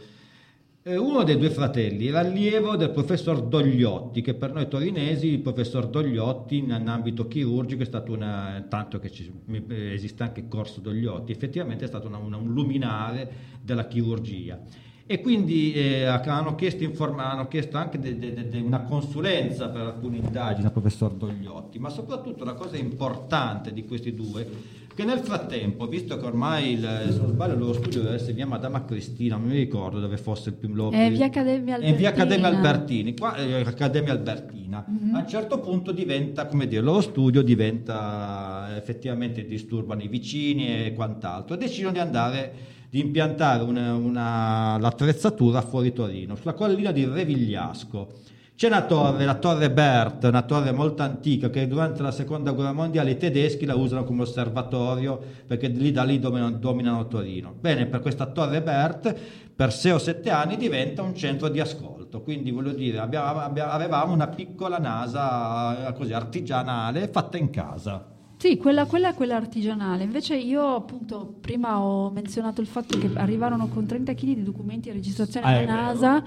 Eh, 0.86 0.98
uno 0.98 1.22
dei 1.22 1.38
due 1.38 1.48
fratelli 1.48 2.08
era 2.08 2.18
allievo 2.18 2.76
del 2.76 2.90
professor 2.90 3.40
Dogliotti, 3.40 4.20
che 4.20 4.34
per 4.34 4.52
noi 4.52 4.68
torinesi 4.68 5.28
il 5.28 5.38
professor 5.40 5.86
Dogliotti 5.86 6.58
in, 6.58 6.72
ambito 6.72 7.26
chirurgico 7.26 7.80
è 7.80 7.86
stato 7.86 8.12
una, 8.12 8.66
tanto 8.68 8.98
che 8.98 9.10
ci- 9.10 9.32
esiste 9.70 10.22
anche 10.24 10.40
il 10.40 10.48
corso 10.48 10.80
Dogliotti, 10.82 11.32
effettivamente 11.32 11.84
è 11.84 11.88
stato 11.88 12.06
una- 12.08 12.18
una- 12.18 12.36
un 12.36 12.52
luminare 12.52 13.32
della 13.62 13.86
chirurgia. 13.86 14.60
E 15.06 15.22
quindi 15.22 15.72
eh, 15.72 16.04
hanno, 16.04 16.54
chiesto 16.54 16.84
informa- 16.84 17.30
hanno 17.30 17.48
chiesto 17.48 17.78
anche 17.78 17.98
de- 17.98 18.18
de- 18.18 18.48
de- 18.48 18.60
una 18.60 18.82
consulenza 18.82 19.68
per 19.70 19.80
alcune 19.86 20.18
indagini 20.18 20.66
al 20.66 20.72
professor 20.72 21.14
Dogliotti, 21.14 21.78
ma 21.78 21.88
soprattutto 21.88 22.44
la 22.44 22.52
cosa 22.54 22.76
importante 22.76 23.72
di 23.72 23.86
questi 23.86 24.12
due 24.14 24.46
che 24.94 25.04
nel 25.04 25.18
frattempo, 25.18 25.86
visto 25.86 26.16
che 26.18 26.24
ormai 26.24 26.72
il, 26.72 27.08
se 27.10 27.18
non 27.18 27.28
sbaglio 27.28 27.54
il 27.54 27.58
loro 27.58 27.72
studio 27.74 28.02
deve 28.02 28.14
essere 28.14 28.32
via 28.32 28.46
Madama 28.46 28.84
Cristina, 28.84 29.36
non 29.36 29.48
mi 29.48 29.56
ricordo 29.56 29.98
dove 30.00 30.16
fosse 30.16 30.50
il 30.50 30.54
primo 30.54 30.90
È 30.90 31.10
via 31.10 31.26
Accademia 31.26 31.78
È 31.78 31.88
in 31.88 31.96
via 31.96 32.08
Accademia 32.10 32.46
Albertina. 32.46 32.70
Albertini, 32.70 33.16
qua 33.16 33.34
è 33.34 33.60
Accademia 33.64 34.12
Albertina. 34.12 34.84
Mhm. 34.86 35.14
A 35.14 35.18
un 35.20 35.28
certo 35.28 35.58
punto 35.60 35.92
diventa, 35.92 36.46
come 36.46 36.66
dire, 36.66 36.78
il 36.80 36.84
loro 36.86 37.00
studio 37.00 37.42
diventa 37.42 38.68
effettivamente 38.76 39.44
disturbano 39.46 40.02
i 40.02 40.08
vicini 40.08 40.86
e 40.86 40.92
quant'altro. 40.94 41.56
Decidono 41.56 41.92
di 41.92 41.98
andare 42.00 42.52
di 42.88 43.00
impiantare 43.00 43.64
una- 43.64 43.94
una- 43.94 44.78
l'attrezzatura 44.78 45.60
fuori 45.62 45.92
Torino, 45.92 46.36
sulla 46.36 46.52
collina 46.54 46.92
di 46.92 47.04
Revigliasco. 47.04 48.08
C'è 48.56 48.68
una 48.68 48.86
torre, 48.86 49.24
la 49.24 49.34
torre 49.34 49.68
Bert, 49.72 50.22
una 50.24 50.42
torre 50.42 50.70
molto 50.70 51.02
antica 51.02 51.50
che 51.50 51.66
durante 51.66 52.02
la 52.02 52.12
seconda 52.12 52.52
guerra 52.52 52.72
mondiale 52.72 53.10
i 53.12 53.16
tedeschi 53.16 53.64
la 53.66 53.74
usano 53.74 54.04
come 54.04 54.22
osservatorio 54.22 55.20
perché 55.44 55.66
lì 55.68 55.90
da 55.90 56.04
lì 56.04 56.20
dominano, 56.20 56.56
dominano 56.58 57.08
Torino. 57.08 57.52
Bene, 57.58 57.86
per 57.86 57.98
questa 58.00 58.26
torre 58.26 58.62
Bert 58.62 59.12
per 59.56 59.72
6 59.72 59.90
o 59.92 59.98
7 59.98 60.30
anni 60.30 60.56
diventa 60.56 61.02
un 61.02 61.16
centro 61.16 61.48
di 61.48 61.58
ascolto, 61.58 62.22
quindi 62.22 62.52
voglio 62.52 62.72
dire 62.72 62.98
abbiamo- 62.98 63.40
abbiamo- 63.40 63.72
avevamo 63.72 64.12
una 64.12 64.28
piccola 64.28 64.78
NASA 64.78 65.88
eh, 65.88 65.92
così 65.94 66.12
artigianale 66.12 67.08
fatta 67.08 67.36
in 67.36 67.50
casa. 67.50 68.13
Sì, 68.44 68.58
quella, 68.58 68.84
quella 68.84 69.08
è 69.08 69.14
quella 69.14 69.36
artigianale. 69.36 70.04
Invece 70.04 70.36
io 70.36 70.74
appunto 70.74 71.36
prima 71.40 71.80
ho 71.80 72.10
menzionato 72.10 72.60
il 72.60 72.66
fatto 72.66 72.98
che 72.98 73.08
arrivarono 73.14 73.68
con 73.68 73.86
30 73.86 74.12
kg 74.12 74.20
di 74.34 74.42
documenti 74.42 74.90
e 74.90 74.92
registrazioni 74.92 75.46
Ah, 75.46 75.52
è 75.52 75.62
alla 75.62 75.72
vero. 75.72 75.82
NASA 75.82 76.24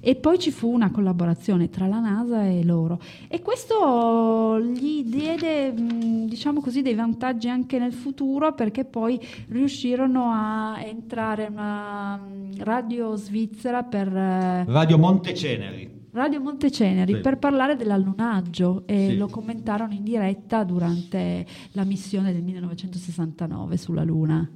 e 0.00 0.14
poi 0.14 0.38
ci 0.38 0.50
fu 0.50 0.72
una 0.72 0.90
collaborazione 0.90 1.68
tra 1.68 1.86
la 1.86 1.98
NASA 1.98 2.42
e 2.46 2.64
loro. 2.64 2.98
E 3.28 3.42
questo 3.42 4.58
gli 4.60 5.04
diede, 5.04 5.74
diciamo 5.74 6.62
così, 6.62 6.80
dei 6.80 6.94
vantaggi 6.94 7.50
anche 7.50 7.78
nel 7.78 7.92
futuro 7.92 8.54
perché 8.54 8.86
poi 8.86 9.20
riuscirono 9.48 10.30
a 10.32 10.80
entrare 10.82 11.44
in 11.44 11.52
una 11.52 12.18
radio 12.60 13.14
svizzera 13.14 13.82
per... 13.82 14.08
eh, 14.16 14.64
Radio 14.66 14.96
Monteceneri. 14.96 15.97
Radio 16.18 16.40
Monteceneri 16.40 17.14
Sì. 17.14 17.20
per 17.20 17.38
parlare 17.38 17.76
dell'allunaggio 17.76 18.82
e 18.86 19.08
Sì. 19.10 19.16
lo 19.16 19.28
commentarono 19.28 19.92
in 19.94 20.02
diretta 20.02 20.64
durante 20.64 21.46
la 21.72 21.84
missione 21.84 22.32
del 22.32 22.42
1969 22.42 23.76
sulla 23.76 24.02
Luna. 24.04 24.48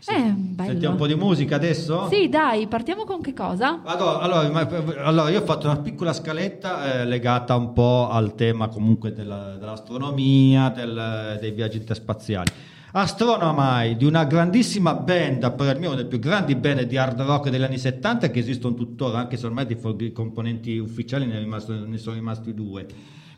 Sì. 0.00 0.10
Eh. 0.14 0.34
Sentiamo 0.64 0.94
un 0.94 1.00
po' 1.00 1.06
di 1.06 1.14
musica 1.16 1.56
adesso? 1.56 2.08
Sì, 2.08 2.28
dai, 2.28 2.66
partiamo 2.68 3.04
con 3.04 3.20
che 3.20 3.32
cosa? 3.34 3.80
Allora, 3.84 4.18
allora, 4.20 4.68
allora, 5.04 5.28
io 5.30 5.40
ho 5.40 5.44
fatto 5.44 5.66
una 5.66 5.78
piccola 5.78 6.12
scaletta 6.12 7.00
eh, 7.00 7.04
legata 7.04 7.56
un 7.56 7.72
po' 7.72 8.08
al 8.08 8.34
tema 8.34 8.68
comunque 8.68 9.12
della- 9.12 9.56
dell'astronomia, 9.56 10.68
del- 10.70 11.36
dei 11.40 11.50
viaggi 11.50 11.78
interspaziali. 11.78 12.50
Astronomai 12.90 13.96
di 13.98 14.06
una 14.06 14.24
grandissima 14.24 14.94
band, 14.94 15.54
per 15.54 15.78
me 15.78 15.88
una 15.88 15.96
delle 15.96 16.08
più 16.08 16.18
grandi 16.18 16.54
band 16.54 16.82
di 16.82 16.96
hard 16.96 17.20
rock 17.20 17.50
degli 17.50 17.62
anni 17.62 17.76
70 17.76 18.30
che 18.30 18.38
esistono 18.38 18.74
tuttora, 18.74 19.18
anche 19.18 19.36
se 19.36 19.44
ormai 19.44 19.66
di 19.66 20.12
componenti 20.12 20.78
ufficiali 20.78 21.26
ne, 21.26 21.38
rimasto- 21.38 21.84
ne 21.84 21.98
sono 21.98 22.16
rimasti 22.16 22.54
due. 22.54 22.86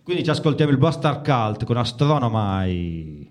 Quindi 0.04 0.22
ci 0.22 0.30
ascoltiamo 0.30 0.70
il 0.70 0.78
Buster 0.78 1.20
Cult 1.20 1.64
con 1.64 1.76
Astronomai. 1.76 3.29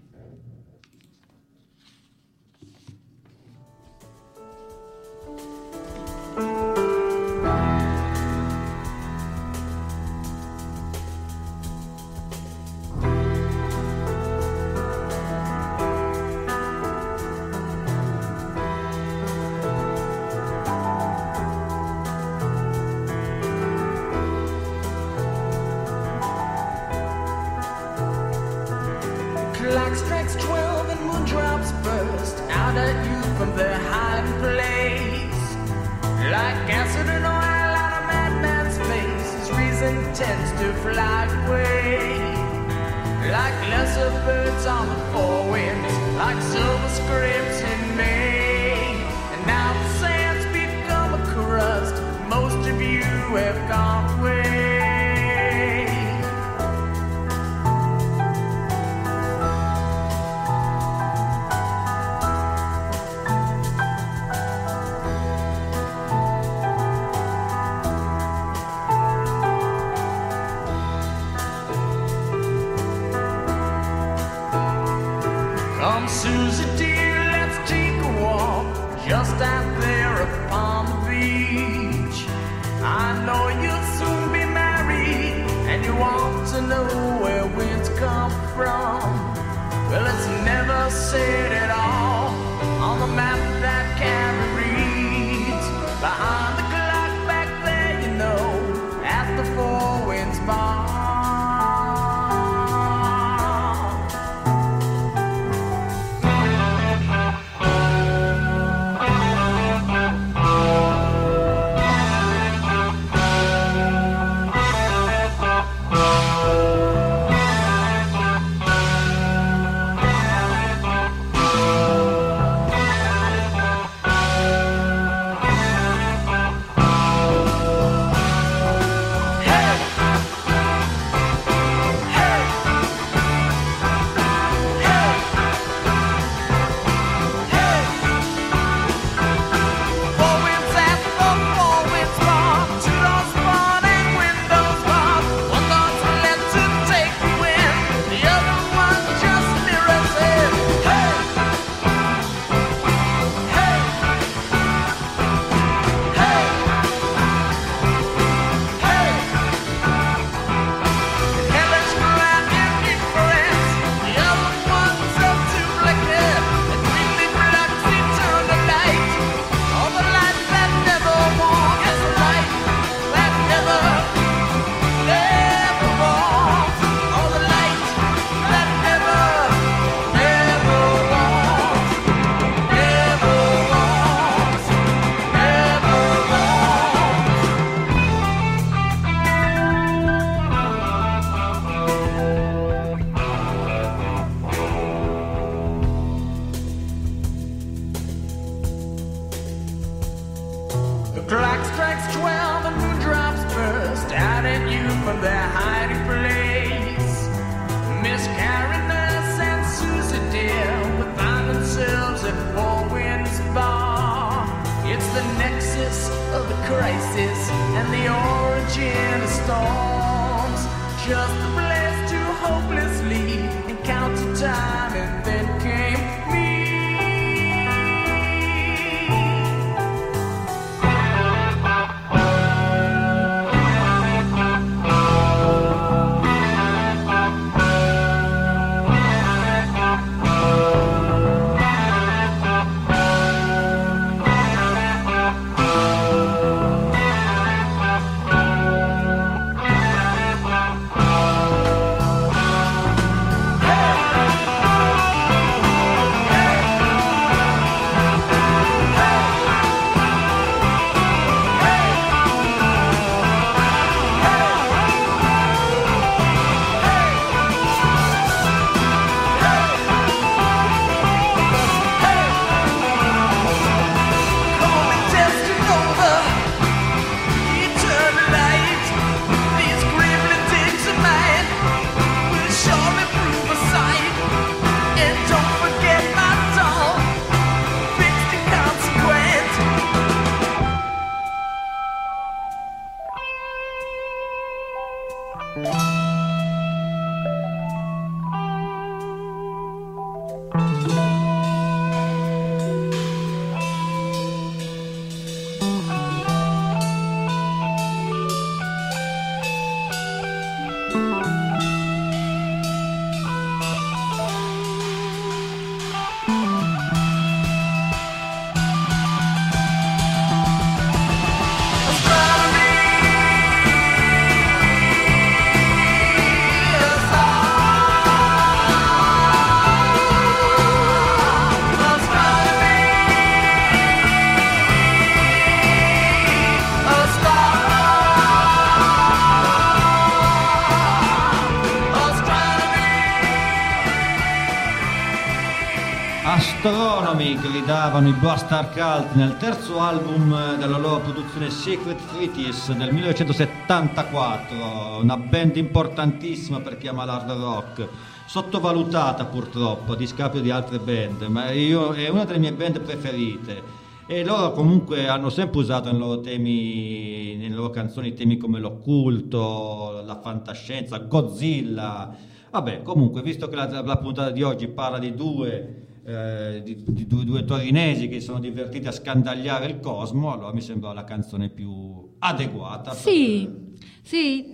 I 348.09 348.13
Bastard 348.13 348.73
Cult 348.73 349.13
nel 349.13 349.37
terzo 349.37 349.79
album 349.79 350.57
della 350.57 350.79
loro 350.79 350.99
produzione 350.99 351.51
Secret 351.51 351.99
Treatise 352.07 352.75
del 352.75 352.91
1974, 352.91 355.01
una 355.03 355.15
band 355.15 355.57
importantissima 355.57 356.59
per 356.59 356.77
chi 356.77 356.87
ama 356.87 357.05
l'hard 357.05 357.29
rock, 357.29 357.87
sottovalutata 358.25 359.25
purtroppo 359.25 359.91
a 359.91 359.95
discapito 359.95 360.41
di 360.41 360.49
altre 360.49 360.79
band, 360.79 361.21
ma 361.23 361.51
io, 361.51 361.91
è 361.91 362.09
una 362.09 362.25
delle 362.25 362.39
mie 362.39 362.53
band 362.53 362.81
preferite. 362.81 363.61
E 364.07 364.25
loro 364.25 364.53
comunque 364.53 365.07
hanno 365.07 365.29
sempre 365.29 365.59
usato 365.59 365.91
nei 365.91 365.99
loro 365.99 366.19
temi, 366.19 367.35
nelle 367.35 367.53
loro 367.53 367.69
canzoni 367.69 368.15
temi 368.15 368.37
come 368.37 368.59
l'occulto, 368.59 370.01
la 370.03 370.19
fantascienza, 370.19 370.97
Godzilla. 370.97 372.15
Vabbè, 372.49 372.81
comunque, 372.81 373.21
visto 373.21 373.47
che 373.47 373.55
la, 373.55 373.83
la 373.83 373.97
puntata 373.97 374.31
di 374.31 374.41
oggi 374.41 374.67
parla 374.67 374.97
di 374.97 375.13
due 375.13 375.88
eh, 376.09 376.63
di, 376.63 376.83
di 376.87 377.05
due, 377.05 377.23
due 377.23 377.45
torinesi 377.45 378.07
che 378.07 378.19
sono 378.19 378.39
divertiti 378.39 378.87
a 378.87 378.91
scandagliare 378.91 379.67
il 379.67 379.79
cosmo, 379.79 380.31
allora 380.31 380.51
mi 380.51 380.61
sembra 380.61 380.91
la 380.91 381.03
canzone 381.03 381.49
più 381.49 382.15
adeguata. 382.17 382.93
Sì, 382.93 383.47
per- 383.47 383.67
sì, 384.01 384.49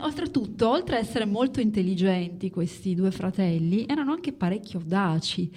oltretutto, 0.00 0.68
oltre 0.68 0.96
a 0.96 0.98
essere 0.98 1.24
molto 1.24 1.60
intelligenti 1.60 2.50
questi 2.50 2.94
due 2.94 3.10
fratelli, 3.10 3.86
erano 3.88 4.12
anche 4.12 4.34
parecchio 4.34 4.80
audaci, 4.80 5.50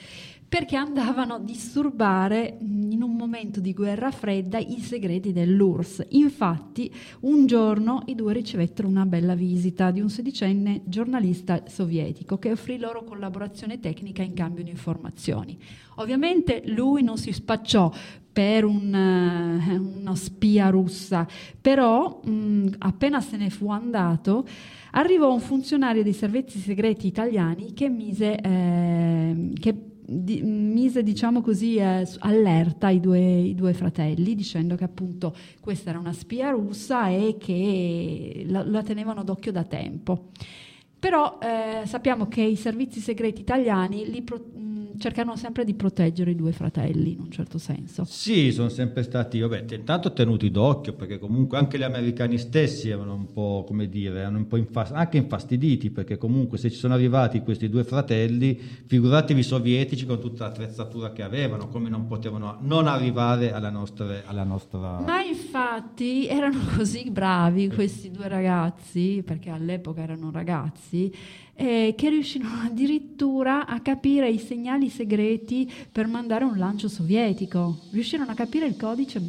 perché 0.51 0.75
andavano 0.75 1.35
a 1.35 1.39
disturbare 1.39 2.57
in 2.59 3.01
un 3.01 3.15
momento 3.15 3.61
di 3.61 3.71
guerra 3.71 4.11
fredda 4.11 4.57
i 4.57 4.81
segreti 4.81 5.31
dell'URSS. 5.31 6.07
Infatti, 6.09 6.93
un 7.21 7.45
giorno 7.45 8.03
i 8.07 8.15
due 8.15 8.33
ricevettero 8.33 8.89
una 8.89 9.05
bella 9.05 9.33
visita 9.33 9.91
di 9.91 10.01
un 10.01 10.09
sedicenne 10.09 10.81
giornalista 10.83 11.63
sovietico 11.67 12.37
che 12.37 12.51
offrì 12.51 12.77
loro 12.77 13.05
collaborazione 13.05 13.79
tecnica 13.79 14.23
in 14.23 14.33
cambio 14.33 14.65
di 14.65 14.71
informazioni. 14.71 15.57
Ovviamente 15.95 16.63
lui 16.65 17.01
non 17.01 17.17
si 17.17 17.31
spacciò 17.31 17.89
per 18.33 18.65
un, 18.65 18.93
eh, 18.93 19.77
una 19.77 20.15
spia 20.15 20.67
russa, 20.67 21.25
però 21.61 22.19
mh, 22.25 22.75
appena 22.79 23.21
se 23.21 23.37
ne 23.37 23.49
fu 23.49 23.69
andato 23.69 24.45
arrivò 24.91 25.31
un 25.31 25.39
funzionario 25.39 26.03
dei 26.03 26.11
servizi 26.11 26.59
segreti 26.59 27.07
italiani 27.07 27.71
che 27.71 27.87
mise, 27.87 28.37
eh, 28.37 29.51
che 29.57 29.90
di- 30.11 30.41
mise 30.41 31.03
diciamo 31.03 31.41
così, 31.41 31.77
eh, 31.77 32.07
allerta 32.19 32.89
i 32.89 32.99
due, 32.99 33.19
i 33.19 33.55
due 33.55 33.73
fratelli 33.73 34.35
dicendo 34.35 34.75
che 34.75 34.83
appunto 34.83 35.35
questa 35.59 35.89
era 35.91 35.99
una 35.99 36.13
spia 36.13 36.49
russa 36.51 37.07
e 37.09 37.37
che 37.39 38.43
la, 38.47 38.63
la 38.63 38.83
tenevano 38.83 39.23
d'occhio 39.23 39.51
da 39.51 39.63
tempo. 39.63 40.29
Però 41.01 41.39
eh, 41.41 41.87
sappiamo 41.87 42.27
che 42.27 42.43
i 42.43 42.55
servizi 42.55 42.99
segreti 42.99 43.41
italiani 43.41 44.07
li 44.07 44.21
pro- 44.21 44.37
mh, 44.37 44.99
cercano 44.99 45.35
sempre 45.35 45.65
di 45.65 45.73
proteggere 45.73 46.29
i 46.29 46.35
due 46.35 46.51
fratelli 46.51 47.13
in 47.13 47.19
un 47.21 47.31
certo 47.31 47.57
senso. 47.57 48.03
Sì, 48.05 48.51
sono 48.51 48.69
sempre 48.69 49.01
stati, 49.01 49.39
vabbè, 49.39 49.65
intanto 49.73 50.13
tenuti 50.13 50.51
d'occhio 50.51 50.93
perché 50.93 51.17
comunque 51.17 51.57
anche 51.57 51.79
gli 51.79 51.83
americani 51.83 52.37
stessi 52.37 52.89
erano 52.89 53.15
un 53.15 53.33
po', 53.33 53.63
come 53.65 53.89
dire, 53.89 54.19
erano 54.19 54.37
un 54.37 54.45
po' 54.45 54.57
infas- 54.57 54.91
anche 54.91 55.17
infastiditi 55.17 55.89
perché 55.89 56.19
comunque 56.19 56.59
se 56.59 56.69
ci 56.69 56.77
sono 56.77 56.93
arrivati 56.93 57.41
questi 57.41 57.67
due 57.67 57.83
fratelli, 57.83 58.55
figuratevi 58.85 59.39
i 59.39 59.43
sovietici 59.43 60.05
con 60.05 60.19
tutta 60.19 60.45
l'attrezzatura 60.45 61.11
che 61.13 61.23
avevano, 61.23 61.67
come 61.69 61.89
non 61.89 62.05
potevano 62.05 62.57
non 62.61 62.85
arrivare 62.85 63.51
alla 63.53 63.71
nostra... 63.71 64.21
Alla 64.25 64.43
nostra... 64.43 64.99
Ma 64.99 65.23
infatti 65.23 66.27
erano 66.27 66.59
così 66.77 67.09
bravi 67.09 67.69
questi 67.69 68.11
due 68.11 68.27
ragazzi, 68.27 69.23
perché 69.25 69.49
all'epoca 69.49 70.01
erano 70.01 70.29
ragazzi, 70.31 70.90
eh, 71.53 71.93
che 71.95 72.09
riuscirono 72.09 72.61
addirittura 72.65 73.65
a 73.67 73.79
capire 73.81 74.29
i 74.29 74.39
segnali 74.39 74.89
segreti 74.89 75.71
per 75.91 76.07
mandare 76.07 76.43
un 76.43 76.57
lancio 76.57 76.87
sovietico. 76.87 77.81
Riuscirono 77.91 78.31
a 78.31 78.35
capire 78.35 78.65
il 78.65 78.75
codice, 78.75 79.21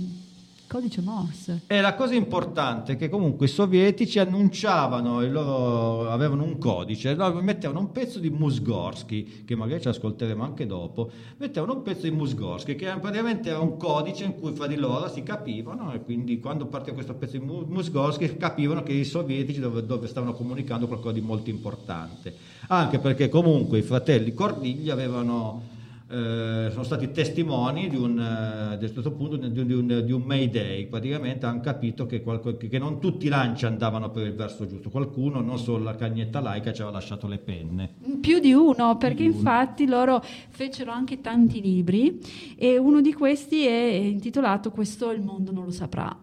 codice 0.73 1.03
Morse. 1.03 1.61
E 1.67 1.83
la 1.83 1.95
cosa 1.95 2.15
importante 2.15 2.95
è 2.95 2.97
che 2.97 3.11
comunque 3.11 3.45
i 3.45 3.49
sovietici 3.51 4.19
annunciavano, 4.19 5.21
loro, 5.27 6.09
avevano 6.09 6.45
un 6.45 6.57
codice, 6.57 7.13
no, 7.15 7.31
mettevano 7.43 7.81
un 7.81 7.93
pezzo 7.93 8.19
di 8.19 8.31
Musgorsky, 8.31 9.45
che 9.45 9.55
magari 9.55 9.83
ci 9.83 9.89
ascolteremo 9.89 10.43
anche 10.43 10.65
dopo, 10.65 11.11
mettevano 11.37 11.75
un 11.75 11.83
pezzo 11.83 12.09
di 12.09 12.11
Musgorsky, 12.11 12.75
che 12.75 12.87
praticamente 12.99 13.51
era 13.51 13.59
un 13.59 13.77
codice 13.77 14.25
in 14.25 14.35
cui 14.41 14.53
fra 14.53 14.67
di 14.67 14.77
loro 14.77 15.11
si 15.11 15.23
capivano 15.23 15.93
e 15.93 16.01
quindi 16.01 16.41
quando 16.41 16.65
partiva 16.65 16.95
questo 16.95 17.13
pezzo 17.13 17.37
di 17.37 17.45
Mu- 17.45 17.67
Musgorsky 17.69 18.39
capivano 18.39 18.83
che 18.83 18.95
i 18.95 19.05
sovietici 19.05 19.61
dove, 19.61 19.85
dove 19.85 20.07
stavano 20.07 20.33
comunicando 20.33 20.87
qualcosa 20.87 21.13
di 21.13 21.21
molto 21.21 21.51
importante. 21.51 22.35
Anche 22.69 22.99
perché 22.99 23.29
comunque 23.29 23.77
i 23.77 23.83
fratelli 23.83 24.33
Cordigli 24.33 24.89
avevano... 24.89 25.72
eh, 26.13 26.69
sono 26.71 26.83
stati 26.83 27.11
testimoni 27.11 27.89
di 27.89 27.97
un, 27.97 28.19
eh, 28.21 28.77
di 28.77 28.91
questo 28.93 29.13
punto, 29.13 29.37
di 29.37 29.61
un, 29.61 29.67
di 29.67 29.73
un- 29.73 30.03
di 30.05 30.13
un 30.13 30.23
Mayday, 30.23 30.87
praticamente 30.87 31.47
hanno 31.47 31.61
capito 31.61 32.05
che, 32.05 32.21
qualco- 32.23 32.57
che 32.57 32.79
non 32.79 33.01
tutti 33.01 33.27
i 33.27 33.29
lanci 33.31 33.65
andavano 33.65 34.11
per 34.11 34.27
il 34.27 34.35
verso 34.35 34.67
giusto, 34.67 34.91
qualcuno, 34.91 35.41
non 35.41 35.59
solo 35.59 35.85
la 35.85 35.95
cagnetta 35.95 36.41
laica, 36.41 36.73
ci 36.73 36.83
aveva 36.83 36.99
lasciato 36.99 37.27
le 37.27 37.39
penne. 37.39 37.95
Più 38.21 38.39
di 38.41 38.53
uno, 38.53 38.97
perché 38.99 39.25
uno. 39.25 39.35
infatti 39.35 39.87
loro 39.87 40.23
fecero 40.51 40.91
anche 40.91 41.23
tanti 41.23 41.63
libri 41.63 42.21
e 42.59 42.77
uno 42.77 43.01
di 43.01 43.15
questi 43.15 43.65
è 43.67 43.91
intitolato 43.93 44.71
Questo 44.71 45.11
il 45.13 45.23
mondo 45.23 45.51
non 45.51 45.65
lo 45.65 45.71
saprà. 45.71 46.15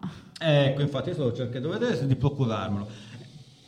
Ecco, 0.42 0.80
infatti 0.80 1.12
sto 1.12 1.32
cercando 1.34 1.76
di 2.06 2.16
procurarmelo. 2.16 3.08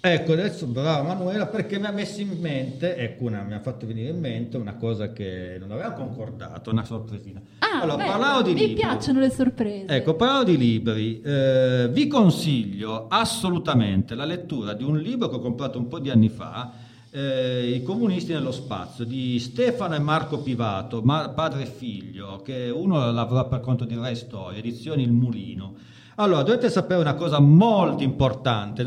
Ecco, 0.04 0.32
adesso 0.32 0.66
brava 0.66 1.00
Manuela 1.06 1.46
perché 1.46 1.78
mi 1.78 1.86
ha 1.86 1.92
messo 1.92 2.20
in 2.20 2.36
mente, 2.40 2.96
ecco, 2.96 3.26
una- 3.26 3.42
mi 3.42 3.54
ha 3.54 3.60
fatto 3.60 3.86
venire 3.86 4.08
in 4.10 4.18
mente 4.18 4.56
una 4.56 4.74
cosa 4.74 5.12
che 5.12 5.58
non 5.60 5.70
aveva 5.70 5.92
concordato, 5.92 6.70
una 6.70 6.84
sorpresina. 6.84 7.40
Ah, 7.60 7.82
allora, 7.82 8.04
parlavo 8.04 8.42
di 8.42 8.52
mi 8.52 8.58
libri. 8.66 8.74
piacciono 8.74 9.20
le 9.20 9.30
sorprese. 9.30 9.86
Ecco, 9.86 10.14
parlando 10.16 10.50
di 10.50 10.56
libri, 10.58 11.20
eh, 11.20 11.88
vi 11.92 12.08
consiglio 12.08 13.06
assolutamente 13.06 14.16
la 14.16 14.24
lettura 14.24 14.72
di 14.72 14.82
un 14.82 14.98
libro 14.98 15.28
che 15.28 15.36
ho 15.36 15.40
comprato 15.40 15.78
un 15.78 15.86
po' 15.86 16.00
di 16.00 16.10
anni 16.10 16.28
fa, 16.30 16.72
eh, 17.12 17.70
I 17.72 17.82
comunisti 17.84 18.32
nello 18.32 18.50
spazio, 18.50 19.04
di 19.04 19.38
Stefano 19.38 19.94
e 19.94 20.00
Marco 20.00 20.38
Pivato, 20.40 21.00
ma- 21.04 21.28
padre 21.28 21.62
e 21.62 21.66
figlio, 21.66 22.40
che 22.44 22.70
uno 22.74 23.08
lavora 23.12 23.44
per 23.44 23.60
conto 23.60 23.84
di 23.84 23.94
Rai 23.94 24.16
Storia, 24.16 24.58
edizioni 24.58 25.04
Il 25.04 25.12
Mulino. 25.12 25.74
Allora, 26.16 26.42
dovete 26.42 26.68
sapere 26.68 27.00
una 27.00 27.14
cosa 27.14 27.40
molto 27.40 28.02
importante, 28.02 28.84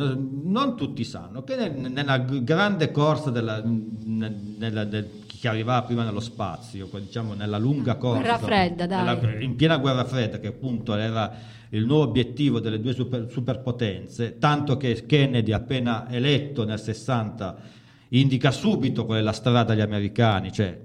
non 0.56 0.78
tutti 0.78 1.04
sanno, 1.04 1.44
che 1.44 1.56
nel- 1.58 1.92
nella 1.92 2.18
grande 2.20 2.90
corsa 2.92 3.30
della, 3.30 3.62
nella- 3.64 4.86
del- 4.86 5.10
che 5.40 5.48
arrivava 5.50 5.84
prima 5.86 6.04
nello 6.04 6.22
spazio, 6.22 6.90
diciamo 6.92 7.34
nella 7.34 7.58
lunga 7.58 7.96
corsa, 7.98 8.22
Guerra 8.22 8.38
fredda, 8.38 8.86
dai. 8.88 9.04
nella- 9.20 9.42
in 9.44 9.56
piena 9.56 9.78
guerra 9.78 10.06
fredda, 10.06 10.40
che 10.40 10.48
appunto 10.48 10.96
era 10.96 11.32
il 11.70 11.86
nuovo 11.86 12.04
obiettivo 12.04 12.60
delle 12.62 12.80
due 12.80 12.94
super- 12.94 13.30
superpotenze, 13.30 14.38
tanto 14.40 14.78
che 14.78 15.06
Kennedy, 15.06 15.52
appena 15.52 16.10
eletto 16.10 16.64
nel 16.64 16.80
60, 16.80 17.58
indica 18.10 18.52
subito 18.52 19.06
qual 19.06 19.18
è 19.20 19.22
la 19.22 19.34
strada 19.34 19.74
agli 19.74 19.82
americani, 19.82 20.52
cioè 20.54 20.80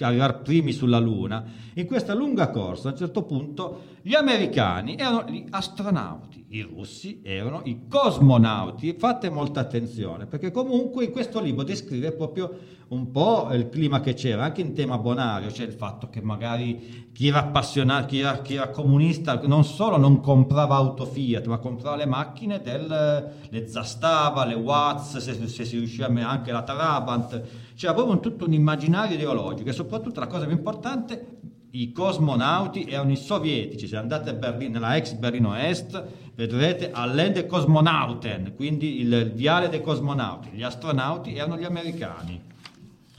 arrivare 0.00 0.40
primi 0.42 0.72
sulla 0.72 0.98
Luna. 0.98 1.44
In 1.74 1.86
questa 1.86 2.14
lunga 2.14 2.48
corsa, 2.48 2.88
a 2.88 2.92
un 2.92 2.98
certo 2.98 3.22
punto, 3.22 3.82
gli 4.02 4.14
americani 4.14 4.96
erano 4.96 5.24
gli 5.28 5.44
astronauti, 5.50 6.46
i 6.48 6.62
russi 6.62 7.20
erano 7.22 7.62
i 7.64 7.86
cosmonauti. 7.88 8.96
Fate 8.98 9.30
molta 9.30 9.60
attenzione, 9.60 10.26
perché 10.26 10.50
comunque 10.50 11.04
in 11.04 11.12
questo 11.12 11.40
libro 11.40 11.62
descrive 11.62 12.12
proprio 12.12 12.50
un 12.88 13.10
po' 13.10 13.48
il 13.52 13.68
clima 13.68 14.00
che 14.00 14.12
c'era, 14.14 14.44
anche 14.44 14.60
in 14.60 14.74
tema 14.74 14.98
bonario, 14.98 15.50
cioè 15.50 15.66
il 15.66 15.72
fatto 15.72 16.10
che 16.10 16.20
magari 16.20 17.10
chi 17.12 17.28
era 17.28 17.38
appassionato, 17.38 18.06
chi 18.06 18.18
era, 18.18 18.42
chi 18.42 18.54
era 18.54 18.68
comunista, 18.68 19.40
non 19.44 19.64
solo 19.64 19.96
non 19.96 20.20
comprava 20.20 20.74
auto 20.74 21.06
Fiat, 21.06 21.46
ma 21.46 21.58
comprava 21.58 21.96
le 21.96 22.06
macchine 22.06 22.60
del, 22.60 23.32
le 23.48 23.66
Zastava, 23.66 24.44
le 24.44 24.54
Watts, 24.54 25.18
se, 25.18 25.46
se 25.46 25.64
si 25.64 25.78
riusciva 25.78 26.08
anche 26.28 26.52
la 26.52 26.62
Trabant, 26.62 27.42
c'era 27.74 27.94
proprio 27.94 28.14
un- 28.14 28.20
tutto 28.20 28.44
un 28.44 28.52
immaginario 28.52 29.14
ideologico 29.14 29.70
e 29.70 29.72
soprattutto 29.72 30.20
la 30.20 30.26
cosa 30.26 30.44
più 30.44 30.54
importante, 30.54 31.38
i 31.74 31.92
cosmonauti 31.92 32.84
erano 32.84 33.12
i 33.12 33.16
sovietici, 33.16 33.86
se 33.86 33.96
andate 33.96 34.30
a 34.30 34.34
Berlino, 34.34 34.72
nella 34.72 34.96
ex 34.96 35.14
Berlino 35.14 35.54
Est, 35.56 36.04
vedrete 36.34 36.90
Allende 36.92 37.46
Cosmonauten, 37.46 38.52
quindi 38.54 39.00
il, 39.00 39.32
viale 39.34 39.70
dei 39.70 39.80
cosmonauti, 39.80 40.50
gli 40.50 40.62
astronauti 40.62 41.34
erano 41.34 41.56
gli 41.56 41.64
americani. 41.64 42.40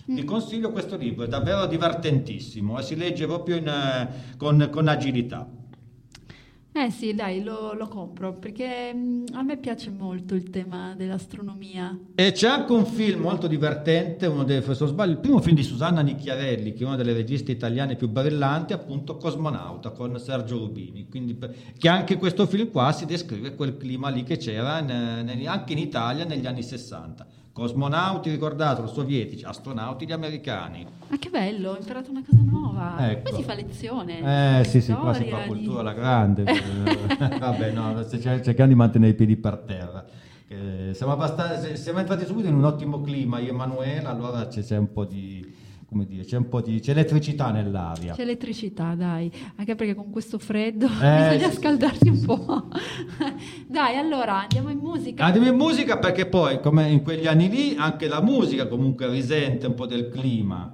Vi 0.05 0.23
consiglio 0.23 0.71
questo 0.71 0.97
libro, 0.97 1.23
è 1.25 1.27
davvero 1.27 1.65
divertentissimo 1.65 2.77
e 2.77 2.83
si 2.83 2.95
legge 2.95 3.25
proprio 3.25 3.55
in, 3.55 3.67
eh, 3.67 4.35
con, 4.37 4.67
con 4.69 4.87
agilità. 4.87 5.47
Eh 6.75 6.89
sì, 6.89 7.13
dai, 7.13 7.43
lo, 7.43 7.73
lo 7.73 7.87
compro 7.87 8.33
perché 8.33 8.91
mm, 8.91 9.25
a 9.33 9.43
me 9.43 9.57
piace 9.57 9.91
molto 9.91 10.33
il 10.33 10.49
tema 10.49 10.95
dell'astronomia. 10.97 11.95
E 12.15 12.31
c'è 12.31 12.47
anche 12.47 12.71
un 12.71 12.87
film 12.87 13.21
molto 13.21 13.45
divertente, 13.45 14.25
uno 14.25 14.43
dei, 14.43 14.59
se 14.63 14.75
non 14.79 14.87
sbaglio, 14.87 15.11
il 15.11 15.19
primo 15.19 15.39
film 15.39 15.55
di 15.55 15.61
Susanna 15.61 16.01
Nicchiarelli, 16.01 16.73
che 16.73 16.83
è 16.83 16.87
una 16.87 16.95
delle 16.95 17.13
registe 17.13 17.51
italiane 17.51 17.95
più 17.95 18.09
brillanti, 18.09 18.73
appunto 18.73 19.17
Cosmonauta, 19.17 19.91
con 19.91 20.19
Sergio 20.19 20.57
Rubini. 20.57 21.07
Quindi, 21.07 21.37
che 21.77 21.87
anche 21.89 22.17
questo 22.17 22.47
film 22.47 22.71
qua 22.71 22.91
si 22.91 23.05
descrive 23.05 23.53
quel 23.53 23.77
clima 23.77 24.09
lì 24.09 24.23
che 24.23 24.37
c'era 24.37 24.79
in- 24.79 25.25
negli- 25.25 25.45
anche 25.45 25.73
in 25.73 25.79
Italia 25.79 26.25
negli 26.25 26.47
anni 26.47 26.63
60. 26.63 27.27
Cosmonauti, 27.53 28.31
ricordatelo, 28.31 28.87
sovietici, 28.87 29.45
astronauti, 29.45 30.07
gli 30.07 30.11
americani. 30.11 30.87
Ma 31.07 31.17
che 31.19 31.29
bello, 31.29 31.73
ho 31.73 31.77
imparato 31.77 32.09
una 32.09 32.23
cosa 32.27 32.41
nuova. 32.43 33.11
Ecco. 33.11 33.29
Poi 33.29 33.39
si 33.39 33.43
fa 33.43 33.53
lezione. 33.53 34.59
Eh 34.59 34.63
sì, 34.63 34.81
sì, 34.81 34.91
qua 34.91 35.13
si 35.13 35.25
fa 35.29 35.43
cultura 35.43 35.81
alla 35.81 35.93
grande. 35.93 36.45
Vabbè, 37.39 37.71
no, 37.71 38.03
cerchiamo 38.09 38.67
di 38.67 38.75
mantenere 38.75 39.11
i 39.11 39.15
piedi 39.15 39.35
per 39.37 39.57
terra. 39.67 40.03
Eh, 40.47 40.95
siamo, 40.95 41.11
abbastanza, 41.11 41.75
siamo 41.75 41.99
entrati 41.99 42.25
subito 42.25 42.47
in 42.47 42.55
un 42.55 42.63
ottimo 42.63 43.01
clima, 43.01 43.37
io 43.37 43.47
e 43.47 43.49
Emanuela, 43.49 44.09
allora 44.09 44.47
c'è, 44.47 44.63
c'è 44.63 44.77
un 44.77 44.91
po' 44.91 45.05
di, 45.05 45.53
come 45.93 46.05
dire, 46.05 46.25
c'è 46.25 46.37
un 46.37 46.49
po' 46.49 46.59
di 46.59 46.79
c'è 46.79 46.91
elettricità 46.91 47.51
nell'aria. 47.51 48.13
C'è 48.13 48.23
elettricità, 48.23 48.95
dai, 48.95 49.31
anche 49.55 49.75
perché 49.75 49.93
con 49.93 50.09
questo 50.09 50.39
freddo 50.39 50.87
Eh, 50.87 50.89
bisogna 51.29 51.49
sì. 51.51 51.55
scaldarsi 51.55 52.09
un 52.09 52.25
po'. 52.25 52.67
dai, 53.69 53.95
allora 53.95 54.41
andiamo 54.41 54.69
in 54.69 54.79
musica. 54.79 55.23
Andiamo 55.23 55.47
in 55.47 55.55
musica 55.55 55.97
perché 55.99 56.25
poi, 56.25 56.59
come 56.59 56.89
in 56.89 57.03
quegli 57.03 57.27
anni 57.27 57.47
lì, 57.49 57.75
anche 57.77 58.07
la 58.07 58.21
musica 58.21 58.67
comunque 58.67 59.07
risente 59.07 59.67
un 59.67 59.75
po' 59.75 59.85
del 59.85 60.09
clima. 60.09 60.71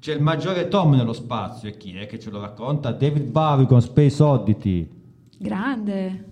C'è 0.00 0.14
il 0.14 0.22
maggiore 0.22 0.66
Tom 0.66 0.94
nello 0.96 1.12
spazio 1.12 1.68
e 1.68 1.76
chi 1.76 1.94
è 1.96 2.06
che 2.06 2.18
ce 2.18 2.30
lo 2.30 2.40
racconta? 2.40 2.90
David 2.90 3.30
Bowie 3.30 3.66
con 3.66 3.80
Space 3.80 4.20
Oddity. 4.20 4.88
Grande. 5.38 6.30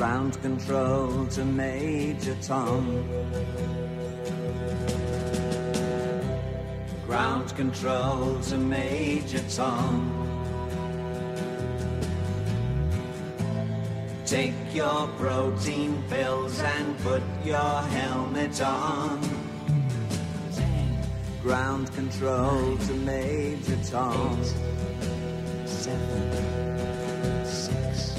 Ground 0.00 0.40
control 0.40 1.26
to 1.26 1.44
Major 1.44 2.34
Tom. 2.40 3.04
Ground 7.06 7.54
control 7.54 8.40
to 8.40 8.56
Major 8.56 9.44
Tom. 9.50 9.92
Take 14.24 14.54
your 14.72 15.06
protein 15.18 16.02
pills 16.08 16.58
and 16.62 16.98
put 17.00 17.22
your 17.44 17.82
helmet 17.92 18.58
on. 18.62 19.20
Ground 21.42 21.92
control 21.92 22.78
to 22.78 22.94
Major 22.94 23.76
Tom. 23.84 24.42
Seven, 25.66 27.44
six. 27.44 28.18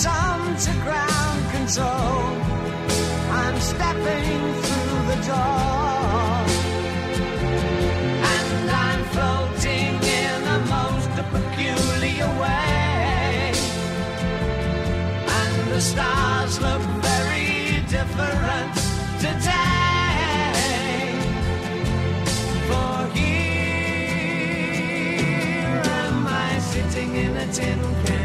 Major 0.00 0.56
to 0.64 0.72
ground 0.80 1.40
control. 1.52 2.24
I'm 3.38 3.60
stepping 3.60 4.40
through 4.62 5.00
the 5.10 5.18
door. 5.28 6.44
And 8.32 8.70
I'm 8.70 9.02
floating 9.12 9.92
in 10.02 10.40
a 10.56 10.58
most 10.76 11.10
peculiar 11.34 12.30
way. 12.40 13.52
And 15.38 15.70
the 15.70 15.80
stars 15.82 16.58
look 16.62 16.82
very 17.02 17.82
different 17.96 18.74
today. 19.20 20.62
For 22.68 22.96
here 23.18 23.42
am 26.00 26.26
I 26.26 26.58
sitting 26.58 27.16
in 27.16 27.36
a 27.36 27.46
tin 27.52 27.80
can. 28.06 28.19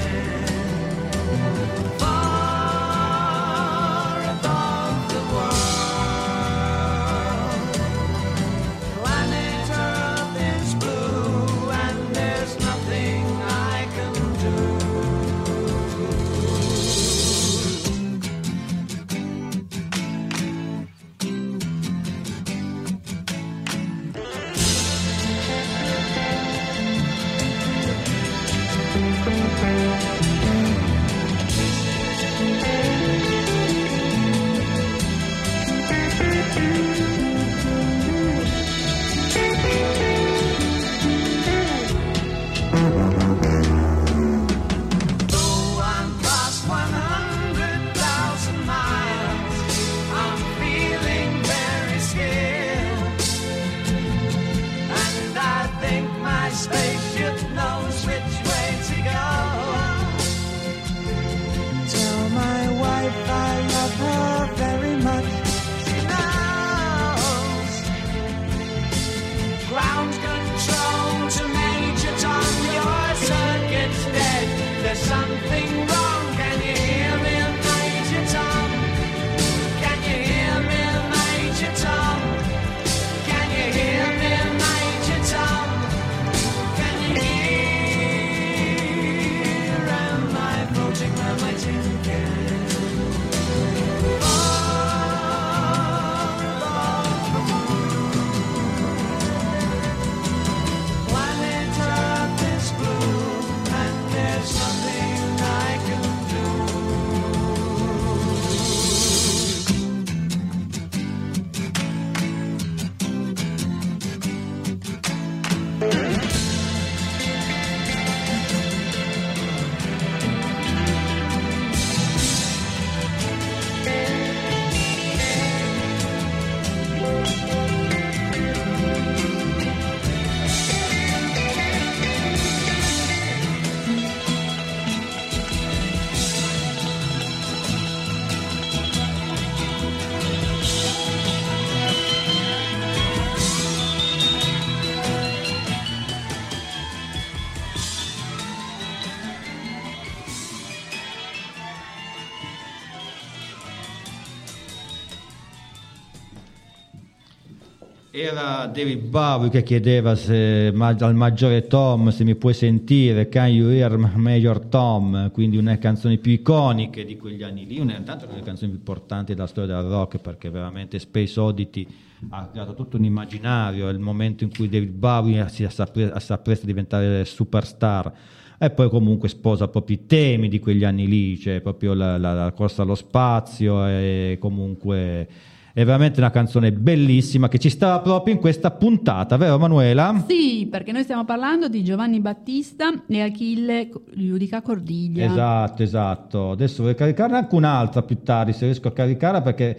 David 158.68 159.08
Bowie 159.08 159.50
che 159.50 159.64
chiedeva 159.64 160.16
se, 160.16 160.72
ma- 160.74 160.96
al 161.00 161.16
maggiore 161.16 161.68
Tom 161.68 162.10
se 162.10 162.24
mi 162.24 162.36
puoi 162.36 162.54
sentire, 162.54 163.30
Can 163.30 163.48
You 163.50 163.70
Hear 163.70 163.98
Major 164.16 164.60
Tom, 164.60 165.32
quindi 165.32 165.58
una 165.58 165.72
delle 165.72 165.82
canzoni 165.82 166.18
più 166.18 166.32
iconiche 166.32 167.06
di 167.06 167.18
quegli 167.18 167.44
anni 167.44 167.66
lì, 167.66 167.80
una 167.80 167.94
tanto 168.04 168.26
delle 168.26 168.42
canzoni 168.42 168.72
più 168.72 168.80
importanti 168.80 169.34
della 169.34 169.48
storia 169.48 169.82
del 169.82 169.90
rock 169.90 170.18
perché 170.20 170.50
veramente 170.50 171.00
Space 171.00 171.40
Oddity 171.40 171.88
ha 172.30 172.48
creato 172.48 172.74
tutto 172.74 172.98
un 172.98 173.04
immaginario, 173.04 173.90
il 173.90 174.00
momento 174.00 174.44
in 174.44 174.50
cui 174.56 174.68
David 174.70 174.92
Bowie 174.92 175.48
si 175.50 175.64
appresta 175.66 176.34
a 176.34 176.66
diventare 176.66 177.26
superstar. 177.26 178.12
E 178.58 178.70
poi 178.70 178.88
comunque 178.90 179.28
sposa 179.28 179.68
proprio 179.68 179.98
i 179.98 180.06
temi 180.06 180.48
di 180.48 180.60
quegli 180.60 180.86
anni 180.86 181.08
lì, 181.08 181.38
cioè 181.38 181.60
proprio 181.60 181.94
la, 181.94 182.18
la- 182.18 182.34
la 182.34 182.52
corsa 182.54 182.84
allo 182.84 182.96
spazio 182.96 183.86
e 183.86 184.38
comunque 184.40 185.28
è 185.76 185.84
veramente 185.84 186.22
una 186.22 186.30
canzone 186.30 186.72
bellissima 186.72 187.50
che 187.50 187.58
ci 187.58 187.70
stava 187.70 188.00
proprio 188.00 188.34
in 188.34 188.40
questa 188.40 188.72
puntata, 188.72 189.36
vero 189.36 189.60
Manuela? 189.60 190.24
Sì, 190.26 190.70
perché 190.72 190.94
noi 190.94 191.04
stiamo 191.04 191.26
parlando 191.26 191.68
di 191.68 191.84
Giovanni 191.84 192.22
Battista 192.22 193.04
e 193.06 193.20
Achille 193.20 193.90
Giudica 194.14 194.62
Cordiglia. 194.62 195.26
Esatto, 195.26 195.84
esatto. 195.84 196.52
Adesso 196.52 196.82
vorrei 196.84 196.96
caricarne 196.96 197.36
anche 197.36 197.56
un'altra 197.56 198.04
più 198.04 198.24
tardi, 198.24 198.54
se 198.54 198.64
riesco 198.64 198.88
a 198.88 198.94
caricarla 198.94 199.42
perché... 199.42 199.78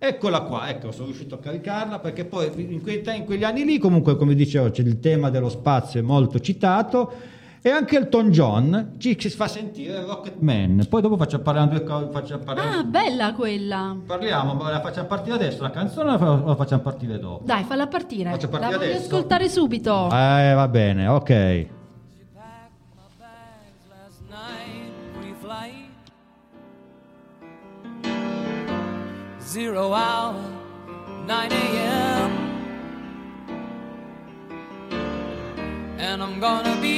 Eccola 0.00 0.40
qua, 0.40 0.68
ecco, 0.68 0.90
sono 0.90 1.06
riuscito 1.06 1.36
a 1.36 1.38
caricarla 1.38 2.00
perché 2.00 2.24
poi 2.24 2.50
in, 2.56 2.82
quei 2.82 3.00
te- 3.00 3.14
in 3.14 3.24
quegli 3.24 3.44
anni 3.44 3.64
lì 3.64 3.78
comunque, 3.78 4.16
come 4.16 4.34
dicevo, 4.34 4.68
c'è 4.72 4.82
il 4.82 4.98
tema 4.98 5.30
dello 5.30 5.48
spazio 5.48 6.00
è 6.00 6.02
molto 6.02 6.40
citato 6.40 7.12
e 7.60 7.70
anche 7.70 7.96
Elton 7.96 8.30
John 8.30 8.94
ci, 8.98 9.18
ci 9.18 9.28
fa 9.30 9.48
sentire 9.48 10.04
Rocket 10.04 10.36
Man. 10.38 10.86
Poi 10.88 11.02
dopo 11.02 11.16
faccio 11.16 11.40
parlare 11.40 11.68
due 11.70 11.82
cose, 11.84 12.08
faccio 12.12 12.38
parlare... 12.38 12.78
Ah, 12.78 12.82
bella 12.84 13.34
quella. 13.34 13.96
Parliamo, 14.06 14.54
ma 14.54 14.70
la 14.70 14.80
facciamo 14.80 15.06
partire 15.08 15.34
adesso 15.34 15.62
la 15.62 15.70
canzone 15.70 16.12
o 16.12 16.44
la 16.46 16.56
facciamo 16.56 16.82
partire 16.82 17.18
dopo? 17.18 17.42
Dai, 17.44 17.64
falla 17.64 17.86
partire. 17.86 18.30
Faccio 18.30 18.48
partire 18.48 18.72
la 18.72 18.78
voglio 18.78 18.90
adesso? 18.92 19.06
ascoltare 19.06 19.48
subito. 19.48 20.06
Eh, 20.06 20.52
va 20.54 20.68
bene, 20.68 21.06
ok. 21.08 21.66
Zero 29.40 29.92
hour, 29.94 30.34
9 31.26 31.48
a.m. 31.54 32.32
And 35.98 36.22
I'm 36.22 36.38
gonna 36.38 36.76
be 36.80 36.97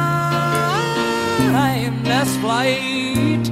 timeless 2.03 2.37
flight. 2.37 3.49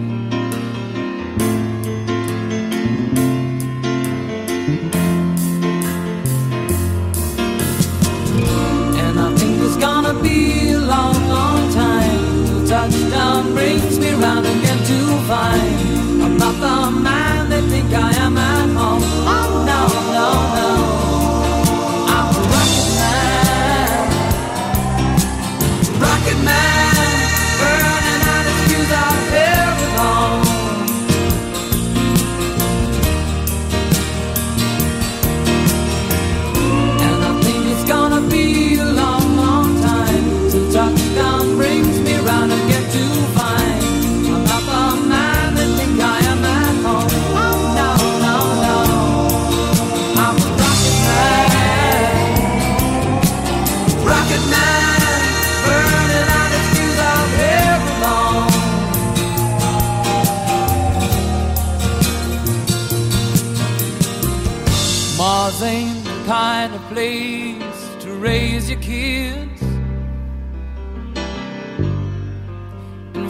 And 8.97 9.19
I 9.19 9.35
think 9.35 9.61
it's 9.61 9.77
gonna 9.77 10.13
be 10.21 10.71
a 10.71 10.79
long, 10.79 11.27
long 11.27 11.73
time 11.73 12.45
till 12.47 12.67
touchdown 12.67 13.53
brings 13.53 13.99
me 13.99 14.11
round 14.13 14.45
again 14.45 14.77
to 14.85 15.27
find 15.27 15.98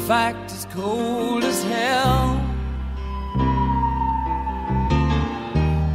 fact, 0.09 0.51
it's 0.51 0.65
cold 0.73 1.43
as 1.43 1.61
hell. 1.65 2.41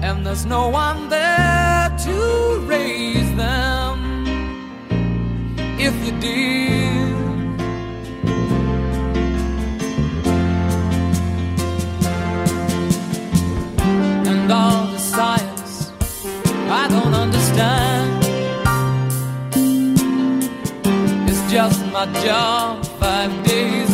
And 0.06 0.24
there's 0.24 0.46
no 0.46 0.68
one 0.68 1.08
there 1.08 1.90
to 2.06 2.60
raise 2.64 3.34
them. 3.34 3.96
If 5.86 5.94
you 6.06 6.12
did, 6.20 7.14
and 14.30 14.52
all 14.52 14.86
the 14.92 14.98
science 14.98 15.90
I 16.80 16.86
don't 16.88 17.14
understand. 17.14 18.22
It's 21.28 21.42
just 21.50 21.84
my 21.86 22.06
job 22.22 22.86
five 23.00 23.32
days 23.44 23.93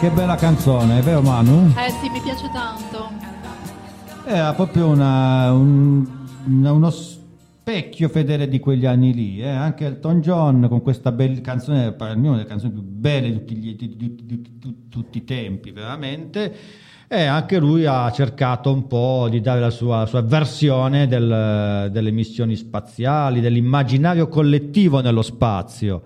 Che 0.00 0.08
bella 0.10 0.34
canzone, 0.34 0.98
è 1.00 1.02
vero 1.02 1.20
Manu? 1.20 1.72
Eh 1.76 1.90
sì, 1.90 2.08
mi 2.08 2.20
piace 2.22 2.48
tanto. 2.52 3.10
Era 4.24 4.54
proprio 4.54 4.86
una- 4.88 5.52
un- 5.52 6.06
una- 6.46 6.72
uno 6.72 6.88
specchio 6.90 8.08
fedele 8.08 8.48
di 8.48 8.58
quegli 8.60 8.86
anni 8.86 9.12
lì. 9.12 9.42
eh. 9.42 9.48
Anche 9.48 9.84
Elton 9.84 10.20
John 10.22 10.66
con 10.68 10.80
questa 10.80 11.12
bella 11.12 11.40
canzone, 11.42 11.92
per 11.92 12.16
me 12.16 12.28
una 12.28 12.36
delle 12.38 12.48
canzoni 12.48 12.72
più 12.72 12.82
belle 12.82 13.30
di 13.30 13.38
tutti, 13.38 13.54
gli- 13.56 13.76
di- 13.76 13.96
di- 13.96 14.14
di- 14.14 14.24
di- 14.24 14.58
di 14.58 14.76
tutti 14.88 15.18
i 15.18 15.24
tempi, 15.24 15.70
veramente. 15.70 16.54
E 17.06 17.24
anche 17.24 17.58
lui 17.58 17.84
ha 17.84 18.10
cercato 18.10 18.72
un 18.72 18.86
po' 18.86 19.26
di 19.30 19.40
dare 19.42 19.60
la 19.60 19.70
sua, 19.70 19.98
la 19.98 20.06
sua 20.06 20.22
versione 20.22 21.08
del- 21.08 21.88
delle 21.92 22.10
missioni 22.10 22.56
spaziali, 22.56 23.40
dell'immaginario 23.40 24.28
collettivo 24.28 25.00
nello 25.00 25.22
spazio. 25.22 26.02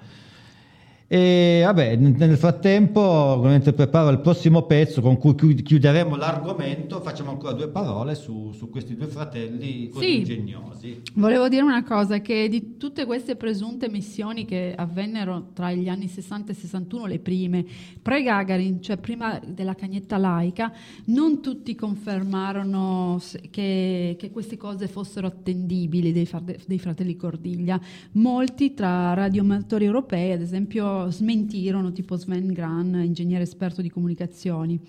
E 1.15 1.63
vabbè, 1.65 1.95
nel 1.95 2.37
frattempo, 2.37 3.39
mentre 3.41 3.73
preparo 3.73 4.11
il 4.11 4.19
prossimo 4.19 4.63
pezzo 4.63 5.01
con 5.01 5.17
cui 5.17 5.37
chiud- 5.37 5.63
chiuderemo 5.63 6.17
l'argomento, 6.17 7.01
facciamo 7.01 7.31
ancora 7.31 7.53
due 7.53 7.69
parole 7.69 8.17
su, 8.17 8.51
su 8.51 8.69
questi 8.69 8.97
due 8.97 9.07
fratelli 9.07 9.91
così 9.91 10.07
Sì. 10.07 10.17
ingegnosi. 10.17 11.03
Volevo 11.15 11.49
dire 11.49 11.63
una 11.63 11.85
cosa, 11.85 12.19
che 12.19 12.49
di 12.49 12.79
tutte 12.79 13.07
queste 13.07 13.37
presunte 13.37 13.89
missioni 13.89 14.45
che 14.45 14.75
avvennero 14.77 15.51
tra 15.53 15.71
gli 15.71 15.89
anni 15.89 16.09
60 16.09 16.51
e 16.51 16.55
61, 16.57 17.07
le 17.07 17.21
prime, 17.21 17.65
pre-Gagarin, 18.03 18.83
cioè 18.83 18.97
prima 18.97 19.41
della 19.47 19.77
cagnetta 19.77 20.17
laica, 20.17 20.73
non 21.05 21.41
tutti 21.41 21.77
confermarono 21.77 23.21
che, 23.53 24.17
che 24.19 24.31
queste 24.33 24.57
cose 24.57 24.89
fossero 24.89 25.29
attendibili 25.29 26.11
dei, 26.11 26.29
dei 26.67 26.79
fratelli 26.81 27.15
Cordiglia. 27.15 27.81
Molti 28.15 28.75
tra 28.75 29.15
radioamatori 29.15 29.85
europei, 29.85 30.33
ad 30.33 30.41
esempio, 30.41 31.03
smentirono, 31.11 31.93
tipo 31.93 32.17
Sven 32.17 32.53
Gran, 32.53 32.95
ingegnere 33.05 33.43
esperto 33.43 33.83
di 33.83 33.91
comunicazioni. 33.91 34.81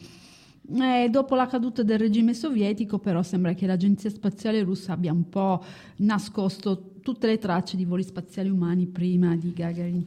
Eh, 0.68 1.10
dopo 1.10 1.36
la 1.36 1.46
caduta 1.46 1.84
del 1.84 2.00
regime 2.00 2.34
sovietico, 2.34 2.98
però, 2.98 3.22
sembra 3.22 3.54
che 3.54 3.68
l'Agenzia 3.68 4.10
Spaziale 4.10 4.64
Russa 4.64 4.94
abbia 4.94 5.12
un 5.12 5.30
po' 5.30 5.64
nascosto 5.98 6.94
tutte 7.02 7.28
le 7.28 7.38
tracce 7.38 7.78
di 7.78 7.86
voli 7.86 8.02
spaziali 8.02 8.50
umani 8.50 8.88
prima 8.88 9.36
di 9.36 9.54
Gagarin. 9.54 10.04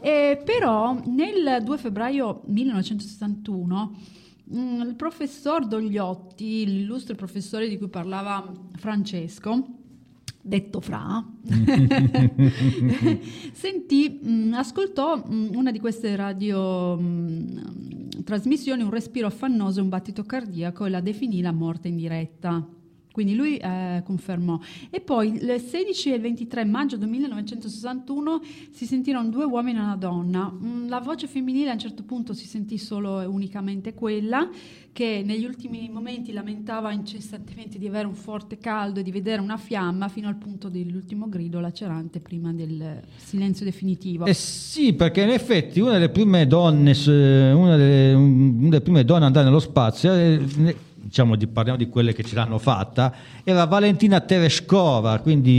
Eh, 0.00 0.42
però, 0.44 1.00
nel 1.06 1.62
2 1.64 1.78
febbraio 1.78 2.42
1961, 2.44 3.96
mm, 4.54 4.80
il 4.82 4.94
professor 4.94 5.66
Dogliotti, 5.66 6.66
l'illustre 6.66 7.14
professore 7.14 7.66
di 7.66 7.78
cui 7.78 7.88
parlava 7.88 8.52
Francesco, 8.76 9.83
detto 10.46 10.80
Fra, 10.80 11.26
sentì, 13.52 14.20
mh, 14.22 14.52
ascoltò 14.52 15.16
mh, 15.16 15.50
una 15.54 15.70
di 15.70 15.80
queste 15.80 16.14
radio 16.16 16.96
mh, 16.96 18.24
trasmissioni, 18.24 18.82
un 18.82 18.90
respiro 18.90 19.26
affannoso 19.26 19.80
e 19.80 19.82
un 19.82 19.88
battito 19.88 20.22
cardiaco 20.24 20.84
e 20.84 20.90
la 20.90 21.00
definì 21.00 21.40
la 21.40 21.52
morte 21.52 21.88
in 21.88 21.96
diretta. 21.96 22.68
Quindi 23.14 23.36
lui 23.36 23.58
eh, 23.58 24.02
confermò. 24.04 24.58
E 24.90 25.00
poi 25.00 25.34
il 25.34 25.62
16 25.64 26.10
e 26.10 26.14
il 26.16 26.20
23 26.20 26.64
maggio 26.64 26.96
del 26.96 27.08
1961 27.08 28.40
si 28.72 28.86
sentirono 28.86 29.28
due 29.28 29.44
uomini 29.44 29.78
e 29.78 29.82
una 29.82 29.94
donna. 29.94 30.52
Mm, 30.52 30.88
La 30.88 30.98
voce 30.98 31.28
femminile 31.28 31.70
a 31.70 31.74
un 31.74 31.78
certo 31.78 32.02
punto 32.02 32.32
si 32.32 32.48
sentì 32.48 32.76
solo 32.76 33.20
e 33.20 33.26
unicamente 33.26 33.94
quella 33.94 34.48
che 34.90 35.22
negli 35.24 35.44
ultimi 35.44 35.88
momenti 35.92 36.32
lamentava 36.32 36.90
incessantemente 36.90 37.78
di 37.78 37.86
avere 37.86 38.08
un 38.08 38.14
forte 38.14 38.58
caldo 38.58 38.98
e 38.98 39.02
di 39.04 39.12
vedere 39.12 39.40
una 39.40 39.58
fiamma 39.58 40.08
fino 40.08 40.26
al 40.26 40.36
punto 40.36 40.68
dell'ultimo 40.68 41.28
grido 41.28 41.60
lacerante 41.60 42.18
prima 42.18 42.52
del 42.52 43.00
silenzio 43.14 43.64
definitivo. 43.64 44.24
Eh 44.26 44.34
sì, 44.34 44.92
perché 44.92 45.22
in 45.22 45.30
effetti 45.30 45.78
una 45.78 45.92
delle 45.92 46.08
prime 46.10 46.48
donne, 46.48 46.94
s- 46.94 47.06
una 47.06 47.76
delle, 47.76 48.12
un- 48.12 48.56
una 48.58 48.68
delle 48.70 48.80
prime 48.80 49.04
donne 49.04 49.20
ad 49.20 49.26
andare 49.26 49.44
nello 49.46 49.60
spazio, 49.60 50.12
eh, 50.12 50.82
diciamo 51.04 51.36
di, 51.36 51.46
parliamo 51.46 51.78
di 51.78 51.88
quelle 51.88 52.12
che 52.12 52.22
ce 52.24 52.34
l'hanno 52.34 52.58
fatta, 52.58 53.12
era 53.44 53.64
Valentina 53.66 54.20
Tereshkova, 54.20 55.18
quindi 55.18 55.50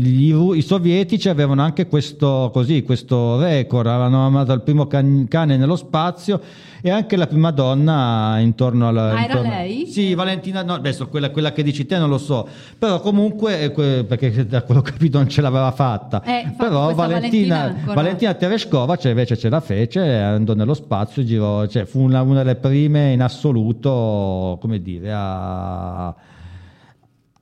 gli- 0.00 0.34
i 0.56 0.62
sovietici 0.62 1.28
avevano 1.28 1.62
anche 1.62 1.86
questo, 1.86 2.50
così, 2.52 2.82
questo 2.82 3.38
record, 3.40 3.86
avevano 3.86 4.30
mandato 4.30 4.52
il 4.52 4.62
primo 4.62 4.86
can- 4.86 5.26
cane 5.28 5.56
nello 5.56 5.76
spazio 5.76 6.40
e 6.80 6.90
anche 6.90 7.16
la 7.16 7.26
prima 7.26 7.50
donna 7.50 8.38
intorno 8.40 8.88
alla... 8.88 9.10
Ah, 9.12 9.22
era 9.22 9.32
intorno- 9.38 9.48
lei? 9.50 9.86
Sì, 9.86 10.14
Valentina, 10.14 10.62
no, 10.62 10.74
adesso 10.74 11.08
quella, 11.08 11.30
quella 11.30 11.52
che 11.52 11.62
dici 11.62 11.86
te 11.86 11.98
non 11.98 12.08
lo 12.10 12.18
so, 12.18 12.46
però 12.78 13.00
comunque, 13.00 13.72
eh, 13.74 14.04
perché 14.04 14.46
da 14.46 14.62
quello 14.62 14.80
che 14.82 14.90
ho 14.90 14.92
capito 14.92 15.18
non 15.18 15.28
ce 15.28 15.40
l'aveva 15.40 15.70
fatta, 15.72 16.22
Eh, 16.22 16.52
però 16.56 16.92
Valentina, 16.94 17.56
Valentina 17.56 17.94
Valentina 17.94 18.34
Tereshkova 18.34 18.96
cioè, 18.96 19.10
invece 19.12 19.36
ce 19.38 19.48
la 19.48 19.60
fece, 19.60 20.00
andò 20.00 20.52
nello 20.54 20.74
spazio, 20.74 21.24
girò, 21.24 21.66
cioè, 21.66 21.84
fu 21.86 22.00
una, 22.00 22.20
una 22.22 22.42
delle 22.42 22.56
prime 22.56 23.12
in 23.12 23.22
assoluto, 23.22 24.58
come 24.60 24.80
dire, 24.82 24.93
a, 25.02 26.14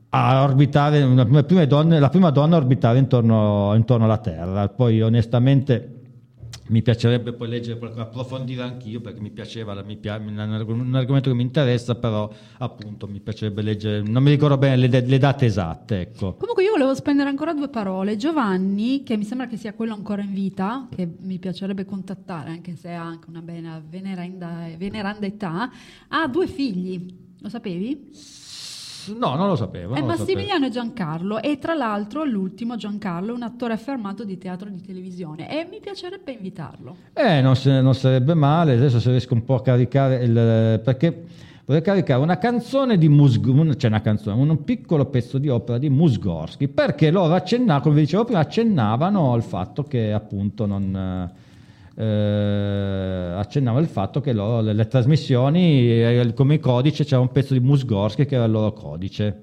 a 0.08 0.42
orbitare, 0.42 1.02
una 1.02 1.24
delle 1.24 1.44
prime 1.44 1.66
donne, 1.66 1.98
la 1.98 2.08
prima 2.08 2.30
donna 2.30 2.56
a 2.56 2.58
orbitare 2.58 2.98
intorno, 2.98 3.72
intorno 3.74 4.04
alla 4.04 4.18
Terra. 4.18 4.68
Poi 4.68 5.00
onestamente 5.00 6.00
mi 6.68 6.80
piacerebbe 6.80 7.32
poi 7.32 7.48
leggere, 7.48 7.78
approfondire 7.96 8.62
anch'io 8.62 9.00
perché 9.00 9.20
mi 9.20 9.30
piaceva, 9.30 9.80
mi 9.82 9.96
pia- 9.96 10.16
un 10.16 10.38
argomento 10.94 11.28
che 11.28 11.36
mi 11.36 11.42
interessa, 11.42 11.96
però 11.96 12.30
appunto 12.58 13.06
mi 13.06 13.20
piacerebbe 13.20 13.62
leggere, 13.62 14.02
non 14.02 14.22
mi 14.22 14.30
ricordo 14.30 14.56
bene 14.56 14.88
le, 14.88 15.00
le 15.00 15.18
date 15.18 15.46
esatte, 15.46 16.00
ecco. 16.00 16.34
Comunque 16.34 16.62
io 16.62 16.70
volevo 16.70 16.94
spendere 16.94 17.28
ancora 17.28 17.52
due 17.52 17.68
parole. 17.68 18.16
Giovanni, 18.16 19.02
che 19.02 19.16
mi 19.16 19.24
sembra 19.24 19.48
che 19.48 19.56
sia 19.56 19.74
quello 19.74 19.92
ancora 19.92 20.22
in 20.22 20.32
vita, 20.32 20.88
che 20.94 21.06
mi 21.20 21.38
piacerebbe 21.38 21.84
contattare, 21.84 22.50
anche 22.50 22.74
se 22.76 22.92
ha 22.92 23.02
anche 23.02 23.28
una 23.28 23.42
bella 23.42 23.82
veneranda, 23.86 24.66
veneranda 24.78 25.26
età, 25.26 25.70
ha 26.08 26.26
due 26.28 26.46
figli. 26.46 27.30
Lo 27.42 27.48
sapevi? 27.48 28.10
No, 29.18 29.34
non 29.34 29.48
lo 29.48 29.56
sapevo. 29.56 29.94
È 29.94 30.00
lo 30.00 30.06
sapevo. 30.06 30.22
Massimiliano 30.22 30.66
e 30.66 30.70
Giancarlo 30.70 31.42
e 31.42 31.58
tra 31.58 31.74
l'altro 31.74 32.22
l'ultimo 32.24 32.76
Giancarlo 32.76 33.32
è 33.32 33.34
un 33.34 33.42
attore 33.42 33.72
affermato 33.72 34.22
di 34.22 34.38
teatro 34.38 34.68
e 34.68 34.72
di 34.72 34.80
televisione 34.80 35.50
e 35.50 35.66
mi 35.68 35.80
piacerebbe 35.80 36.30
invitarlo. 36.30 36.96
Eh, 37.12 37.40
non, 37.40 37.54
non 37.64 37.94
sarebbe 37.94 38.34
male, 38.34 38.74
adesso 38.74 39.00
se 39.00 39.10
riesco 39.10 39.34
un 39.34 39.44
po' 39.44 39.56
a 39.56 39.62
caricare 39.62 40.22
il... 40.22 40.80
perché 40.84 41.24
vorrei 41.64 41.82
caricare 41.82 42.22
una 42.22 42.38
canzone 42.38 42.96
di 42.96 43.08
Musgorsky, 43.08 43.76
cioè 43.76 43.90
una 43.90 44.02
canzone, 44.02 44.40
un 44.40 44.62
piccolo 44.62 45.06
pezzo 45.06 45.38
di 45.38 45.48
opera 45.48 45.78
di 45.78 45.90
Musgorsky, 45.90 46.68
perché 46.68 47.10
loro 47.10 47.34
accennavano, 47.34 47.82
come 47.82 47.96
vi 47.96 48.00
dicevo 48.02 48.24
prima, 48.24 48.38
accennavano 48.38 49.32
al 49.32 49.42
fatto 49.42 49.82
che 49.82 50.12
appunto 50.12 50.64
non... 50.64 51.50
eh, 51.96 53.32
accennava 53.36 53.80
il 53.80 53.86
fatto 53.86 54.20
che 54.20 54.32
loro, 54.32 54.60
le, 54.60 54.72
le 54.72 54.86
trasmissioni, 54.86 55.88
eh, 56.02 56.32
come 56.34 56.58
codice 56.58 57.04
c'era 57.04 57.20
un 57.20 57.30
pezzo 57.30 57.52
di 57.54 57.60
Musgorsky 57.60 58.26
che 58.26 58.34
era 58.34 58.44
il 58.44 58.50
loro 58.50 58.72
codice. 58.72 59.42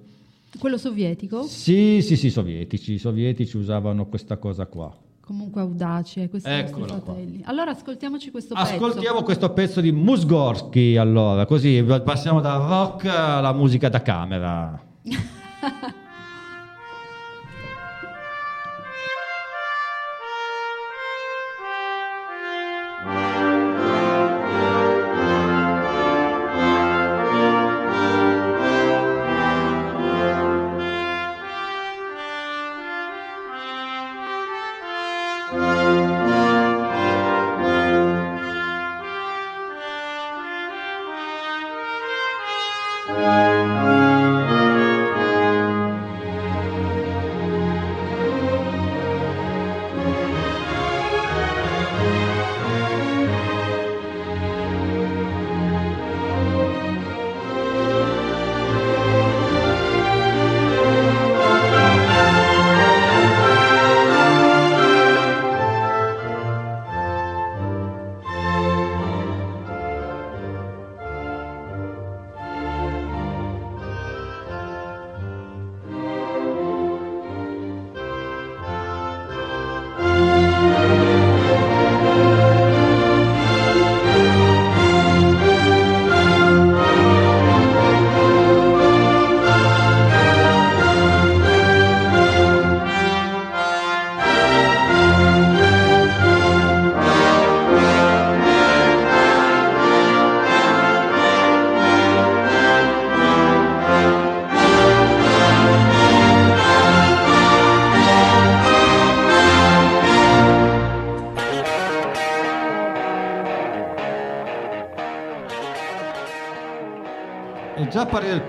Quello 0.58 0.78
sovietico, 0.78 1.44
Sì, 1.44 2.02
sì, 2.02 2.16
sì, 2.16 2.30
sovietici, 2.32 2.94
i 2.94 2.98
sovietici 2.98 3.56
usavano 3.58 4.08
questa 4.08 4.38
cosa 4.38 4.66
qua. 4.66 4.92
comunque 5.22 5.62
audaci, 5.62 6.22
eh, 6.24 6.30
questi 6.30 6.50
nostri 6.50 6.70
Eccolo 6.72 6.86
qua. 6.86 7.00
fratelli. 7.14 7.42
Allora 7.46 7.70
ascoltiamoci 7.72 8.32
questo 8.32 8.56
Ascoltiamo 8.56 9.12
pezzo. 9.18 9.24
questo 9.24 9.50
pezzo 9.54 9.80
di 9.80 9.92
Musgorsky 9.92 10.96
allora, 10.98 11.46
così 11.46 11.84
passiamo 12.04 12.42
dal 12.42 12.62
rock 12.68 13.06
alla 13.06 13.54
musica 13.54 13.90
da 13.90 14.02
camera. 14.02 14.82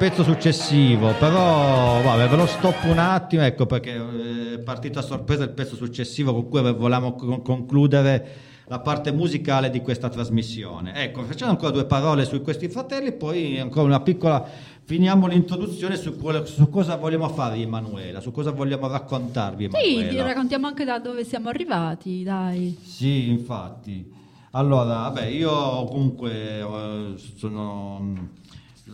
pezzo 0.00 0.22
successivo, 0.22 1.12
però 1.18 2.00
vabbè, 2.02 2.26
ve 2.26 2.36
lo 2.36 2.46
stoppo 2.46 2.86
un 2.86 2.96
attimo, 2.98 3.42
ecco 3.42 3.66
perché 3.66 3.96
eh, 3.96 4.54
è 4.54 4.58
partito 4.60 4.98
a 4.98 5.02
sorpresa 5.02 5.42
il 5.44 5.50
pezzo 5.50 5.76
successivo 5.76 6.32
con 6.32 6.48
cui 6.48 6.62
volevamo 6.62 7.12
con- 7.12 7.42
concludere 7.42 8.28
la 8.68 8.78
parte 8.78 9.12
musicale 9.12 9.68
di 9.68 9.82
questa 9.82 10.08
trasmissione. 10.08 10.94
Ecco, 10.94 11.22
facciamo 11.24 11.50
ancora 11.50 11.70
due 11.70 11.84
parole 11.84 12.24
su 12.24 12.40
questi 12.40 12.68
fratelli, 12.68 13.12
poi 13.12 13.60
ancora 13.60 13.84
una 13.84 14.00
piccola 14.00 14.42
finiamo 14.84 15.26
l'introduzione 15.26 15.96
su, 15.96 16.16
quale- 16.16 16.46
su 16.46 16.70
cosa 16.70 16.96
vogliamo 16.96 17.28
farvi 17.28 17.60
Emanuela, 17.60 18.22
su 18.22 18.30
cosa 18.30 18.52
vogliamo 18.52 18.88
raccontarvi 18.88 19.68
Sì, 19.70 19.76
Emanuela. 19.96 20.08
ti 20.08 20.16
raccontiamo 20.28 20.66
anche 20.66 20.84
da 20.84 20.98
dove 20.98 21.24
siamo 21.26 21.50
arrivati, 21.50 22.22
dai. 22.22 22.74
Sì, 22.82 23.28
infatti. 23.28 24.10
Allora, 24.52 24.94
vabbè, 25.10 25.26
io 25.26 25.84
comunque 25.84 26.32
eh, 26.60 27.14
sono, 27.36 28.28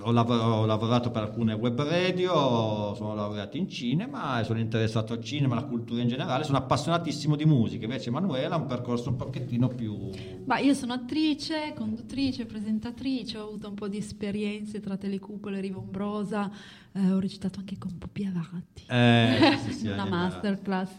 ho, 0.01 0.11
lav- 0.11 0.31
ho 0.31 0.67
lavorato 0.67 1.11
per 1.11 1.23
alcune 1.23 1.55
web 1.55 1.81
radio, 1.83 2.95
sono 2.95 3.15
laureato 3.15 3.57
in 3.57 3.69
cinema 3.69 4.41
e 4.41 4.45
sono 4.45 4.59
interessato 4.59 5.13
al 5.13 5.23
cinema, 5.23 5.57
alla 5.57 5.67
cultura 5.67 6.03
in 6.03 6.09
generale, 6.09 6.45
sono 6.45 6.59
appassionatissimo 6.59 7.37
di 7.37 7.45
musica, 7.45 7.85
invece 7.85 8.09
Emanuela 8.09 8.57
ha 8.57 8.59
un 8.59 8.67
percorso 8.67 9.09
un 9.09 9.17
pochettino 9.17 9.69
più... 9.69 10.11
Ma 10.45 10.59
io 10.59 10.75
sono 10.75 10.93
attrice, 10.93 11.73
conduttrice, 11.75 12.47
presentatrice, 12.47 13.39
ho 13.39 13.47
avuto 13.49 13.69
un 13.69 13.75
po' 13.75 13.89
di 13.89 13.99
esperienze 13.99 14.81
tra 14.81 14.97
Telecupole 14.97 15.59
e 15.59 15.61
Rivombrosa, 15.61 16.51
eh, 16.97 17.13
ho 17.13 17.21
recitato 17.21 17.59
anche 17.59 17.77
con 17.79 17.99
Pupi 17.99 18.25
Avati. 18.25 18.85
Eh, 18.89 19.59
sì, 19.65 19.73
sì, 19.73 19.87
una 19.89 20.07
masterclass. 20.07 20.91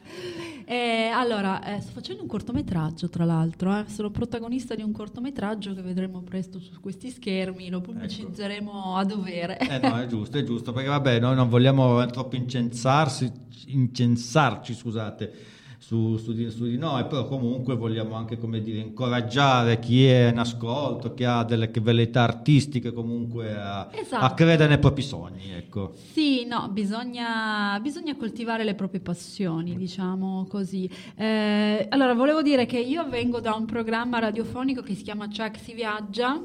Eh, 0.66 1.10
allora, 1.14 1.64
eh, 1.64 1.82
sto 1.82 1.92
facendo 1.94 2.22
un 2.22 2.28
cortometraggio, 2.28 3.10
tra 3.10 3.26
l'altro, 3.26 3.76
eh. 3.80 3.86
sono 3.88 4.12
protagonista 4.12 4.76
di 4.76 4.84
un 4.84 4.92
cortometraggio 4.92 5.74
che 5.74 5.82
vedremo 5.82 6.22
presto 6.22 6.60
su 6.60 6.80
questi 6.80 7.10
schermi, 7.10 7.70
lo 7.70 7.82
pubblicizzeremo 7.82 8.96
a 8.96 9.04
dovere. 9.04 9.58
Eh 9.58 9.80
no, 9.80 9.98
è 9.98 10.06
giusto, 10.06 10.38
è 10.38 10.44
giusto, 10.44 10.72
perché 10.72 10.90
vabbè, 10.90 11.20
noi 11.20 11.36
non 11.36 11.50
vogliamo 11.50 12.06
troppo 12.08 12.36
incensarsi, 12.36 13.32
incensarci, 13.66 14.74
scusate, 14.74 15.34
su, 15.78 16.18
su 16.18 16.34
di, 16.34 16.50
su 16.50 16.66
di 16.66 16.78
noi, 16.78 17.06
però 17.06 17.28
comunque 17.28 17.76
vogliamo 17.76 18.16
anche, 18.16 18.38
come 18.38 18.62
dire, 18.62 18.80
incoraggiare 18.80 19.80
chi 19.80 20.06
è 20.06 20.30
in 20.30 20.40
ascolto, 20.40 21.14
chi 21.14 21.24
ha 21.24 21.44
delle 21.44 21.72
velleità 21.82 22.24
artistiche 22.24 22.92
comunque 22.92 23.56
a, 23.56 23.88
Esatto. 23.92 24.26
a 24.26 24.34
credere 24.34 24.68
nei 24.70 24.80
propri 24.80 25.04
sogni, 25.04 25.52
ecco. 25.52 25.94
Sì, 26.12 26.46
no, 26.46 26.70
bisogna, 26.72 27.80
bisogna 27.82 28.16
coltivare 28.16 28.64
le 28.64 28.74
proprie 28.76 29.00
passioni, 29.00 29.76
diciamo 29.76 30.46
così. 30.50 30.90
Eh, 31.16 31.86
allora, 31.90 32.14
volevo 32.14 32.42
dire 32.42 32.66
che 32.66 32.80
io 32.80 33.08
vengo 33.08 33.40
da 33.40 33.54
un 33.54 33.66
programma 33.66 34.20
radiofonico 34.20 34.82
che 34.82 34.96
si 34.96 35.04
chiama 35.04 35.28
Chuck 35.28 35.60
si 35.60 35.74
viaggia, 35.74 36.42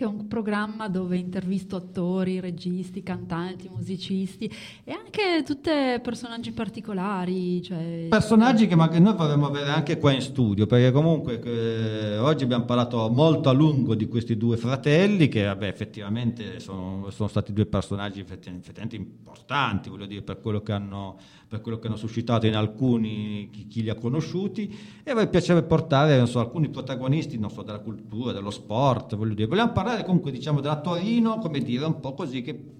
che 0.00 0.06
è 0.06 0.08
un 0.08 0.28
programma 0.28 0.88
dove 0.88 1.18
intervisto 1.18 1.76
attori, 1.76 2.40
registi, 2.40 3.02
cantanti, 3.02 3.68
musicisti 3.68 4.50
e 4.82 4.92
anche 4.92 5.42
tutti 5.44 5.68
personaggi 6.02 6.52
particolari. 6.52 7.60
Cioè, 7.60 8.06
Personaggi 8.08 8.66
che 8.66 8.76
magari 8.76 9.02
noi 9.02 9.14
vorremmo 9.14 9.48
avere 9.48 9.68
anche 9.68 9.98
qua 9.98 10.12
in 10.12 10.22
studio, 10.22 10.64
perché 10.64 10.90
comunque 10.90 11.38
eh, 11.42 12.16
oggi 12.16 12.44
abbiamo 12.44 12.64
parlato 12.64 13.10
molto 13.10 13.50
a 13.50 13.52
lungo 13.52 13.94
di 13.94 14.08
questi 14.08 14.38
due 14.38 14.56
fratelli, 14.56 15.28
che 15.28 15.44
vabbè, 15.44 15.66
effettivamente 15.66 16.60
sono, 16.60 17.10
sono 17.10 17.28
stati 17.28 17.52
due 17.52 17.66
personaggi 17.66 18.20
effetti- 18.20 18.48
effettivamente 18.48 18.96
importanti, 18.96 19.90
voglio 19.90 20.06
dire, 20.06 20.22
per 20.22 20.40
quello 20.40 20.62
che 20.62 20.72
hanno, 20.72 21.18
per 21.50 21.62
quello 21.62 21.80
che 21.80 21.88
hanno 21.88 21.96
suscitato 21.96 22.46
in 22.46 22.54
alcuni 22.54 23.48
chi, 23.50 23.66
chi 23.66 23.82
li 23.82 23.90
ha 23.90 23.96
conosciuti, 23.96 24.72
e 25.02 25.10
a 25.10 25.14
me 25.14 25.26
piacerebbe 25.26 25.66
portare 25.66 26.24
so, 26.26 26.38
alcuni 26.38 26.68
protagonisti 26.68 27.40
so, 27.48 27.62
della 27.62 27.80
cultura, 27.80 28.30
dello 28.30 28.50
sport, 28.50 29.16
voglio 29.16 29.34
dire. 29.34 29.48
Vogliamo 29.48 29.72
parlare 29.72 30.04
comunque 30.04 30.30
diciamo 30.30 30.60
della 30.60 30.80
Torino, 30.80 31.38
come 31.38 31.58
dire, 31.58 31.84
un 31.86 31.98
po' 31.98 32.14
così 32.14 32.42
che 32.42 32.78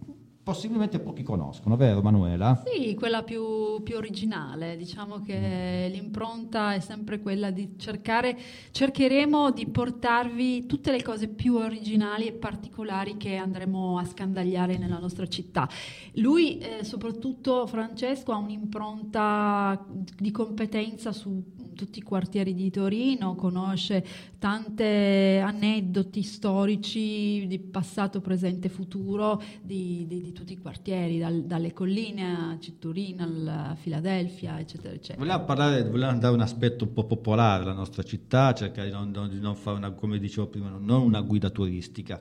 possibilmente 0.51 0.98
pochi 0.98 1.22
conoscono, 1.22 1.76
vero 1.76 2.03
Manuela? 2.03 2.61
Sì, 2.66 2.94
quella 2.94 3.22
più, 3.22 3.82
più 3.84 3.96
originale, 3.96 4.76
diciamo 4.76 5.20
che 5.20 5.88
Mm. 5.88 5.92
l'impronta 5.92 6.74
è 6.74 6.80
sempre 6.80 7.20
quella 7.20 7.51
di 7.53 7.74
cercare, 7.78 8.36
cercheremo 8.72 9.53
di 9.53 9.66
portarvi 9.66 10.66
tutte 10.66 10.90
le 10.90 11.03
cose 11.03 11.28
più 11.28 11.55
originali 11.55 12.26
e 12.26 12.32
particolari 12.32 13.16
che 13.16 13.36
andremo 13.36 13.96
a 13.98 14.05
scandagliare 14.05 14.76
nella 14.76 14.98
nostra 14.98 15.26
città. 15.28 15.68
Lui, 16.14 16.59
eh, 16.59 16.82
soprattutto 16.84 17.66
Francesco, 17.68 18.32
ha 18.32 18.36
un'impronta 18.36 19.86
di 20.18 20.30
competenza 20.32 21.12
su 21.12 21.59
tutti 21.74 22.01
i 22.01 22.03
quartieri 22.03 22.53
di 22.55 22.70
Torino, 22.70 23.34
conosce 23.36 24.05
tante 24.38 25.40
aneddoti 25.42 26.22
storici 26.22 27.46
di 27.46 27.59
passato, 27.59 28.20
presente 28.20 28.66
e 28.66 28.70
futuro 28.70 29.40
di, 29.62 30.05
di- 30.07 30.20
di 30.20 30.32
tutti 30.41 30.55
i 30.55 30.59
quartieri, 30.59 31.18
dal- 31.18 31.43
dalle 31.43 31.74
colline 31.74 32.24
a 32.24 32.57
Citturina, 32.59 33.70
a 33.70 33.74
Filadelfia, 33.74 34.59
eccetera, 34.59 34.95
eccetera. 34.95 35.18
Vogliamo 35.18 35.45
parlare, 35.45 35.84
vogliamo 35.84 36.18
dare 36.18 36.32
un 36.32 36.41
aspetto 36.41 36.84
un 36.84 36.95
po' 36.95 37.05
popolare 37.05 37.62
alla 37.62 37.74
nostra 37.74 38.03
città, 38.03 38.55
cercare 38.55 38.88
di 38.88 38.95
non, 38.95 39.28
di 39.28 39.38
non 39.38 39.55
fare 39.55 39.76
una, 39.76 39.91
come 39.91 40.18
dicevo 40.18 40.47
prima, 40.47 40.70
non 40.70 41.03
una 41.03 41.20
guida 41.20 41.51
turistica. 41.51 42.20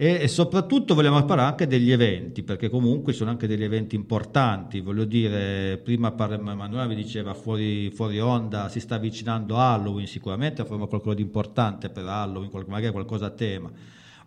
E, 0.00 0.18
e 0.22 0.28
soprattutto 0.28 0.94
vogliamo 0.94 1.22
parlare 1.24 1.50
anche 1.50 1.66
degli 1.66 1.92
eventi, 1.92 2.42
perché 2.42 2.70
comunque 2.70 3.12
sono 3.12 3.28
anche 3.28 3.46
degli 3.46 3.64
eventi 3.64 3.96
importanti. 3.96 4.80
Voglio 4.80 5.04
dire, 5.04 5.78
prima 5.84 6.14
Emanuele 6.16 6.86
mi 6.86 6.94
diceva 6.94 7.34
fuori, 7.34 7.90
fuori 7.90 8.18
onda 8.18 8.70
si 8.70 8.80
sta 8.80 8.94
avvicinando 8.94 9.58
Halloween, 9.58 10.06
sicuramente 10.06 10.64
faremo 10.64 10.86
qualcosa 10.86 11.16
di 11.16 11.22
importante 11.22 11.90
per 11.90 12.06
Halloween, 12.06 12.50
magari 12.66 12.92
qualcosa 12.92 13.26
a 13.26 13.30
tema. 13.30 13.70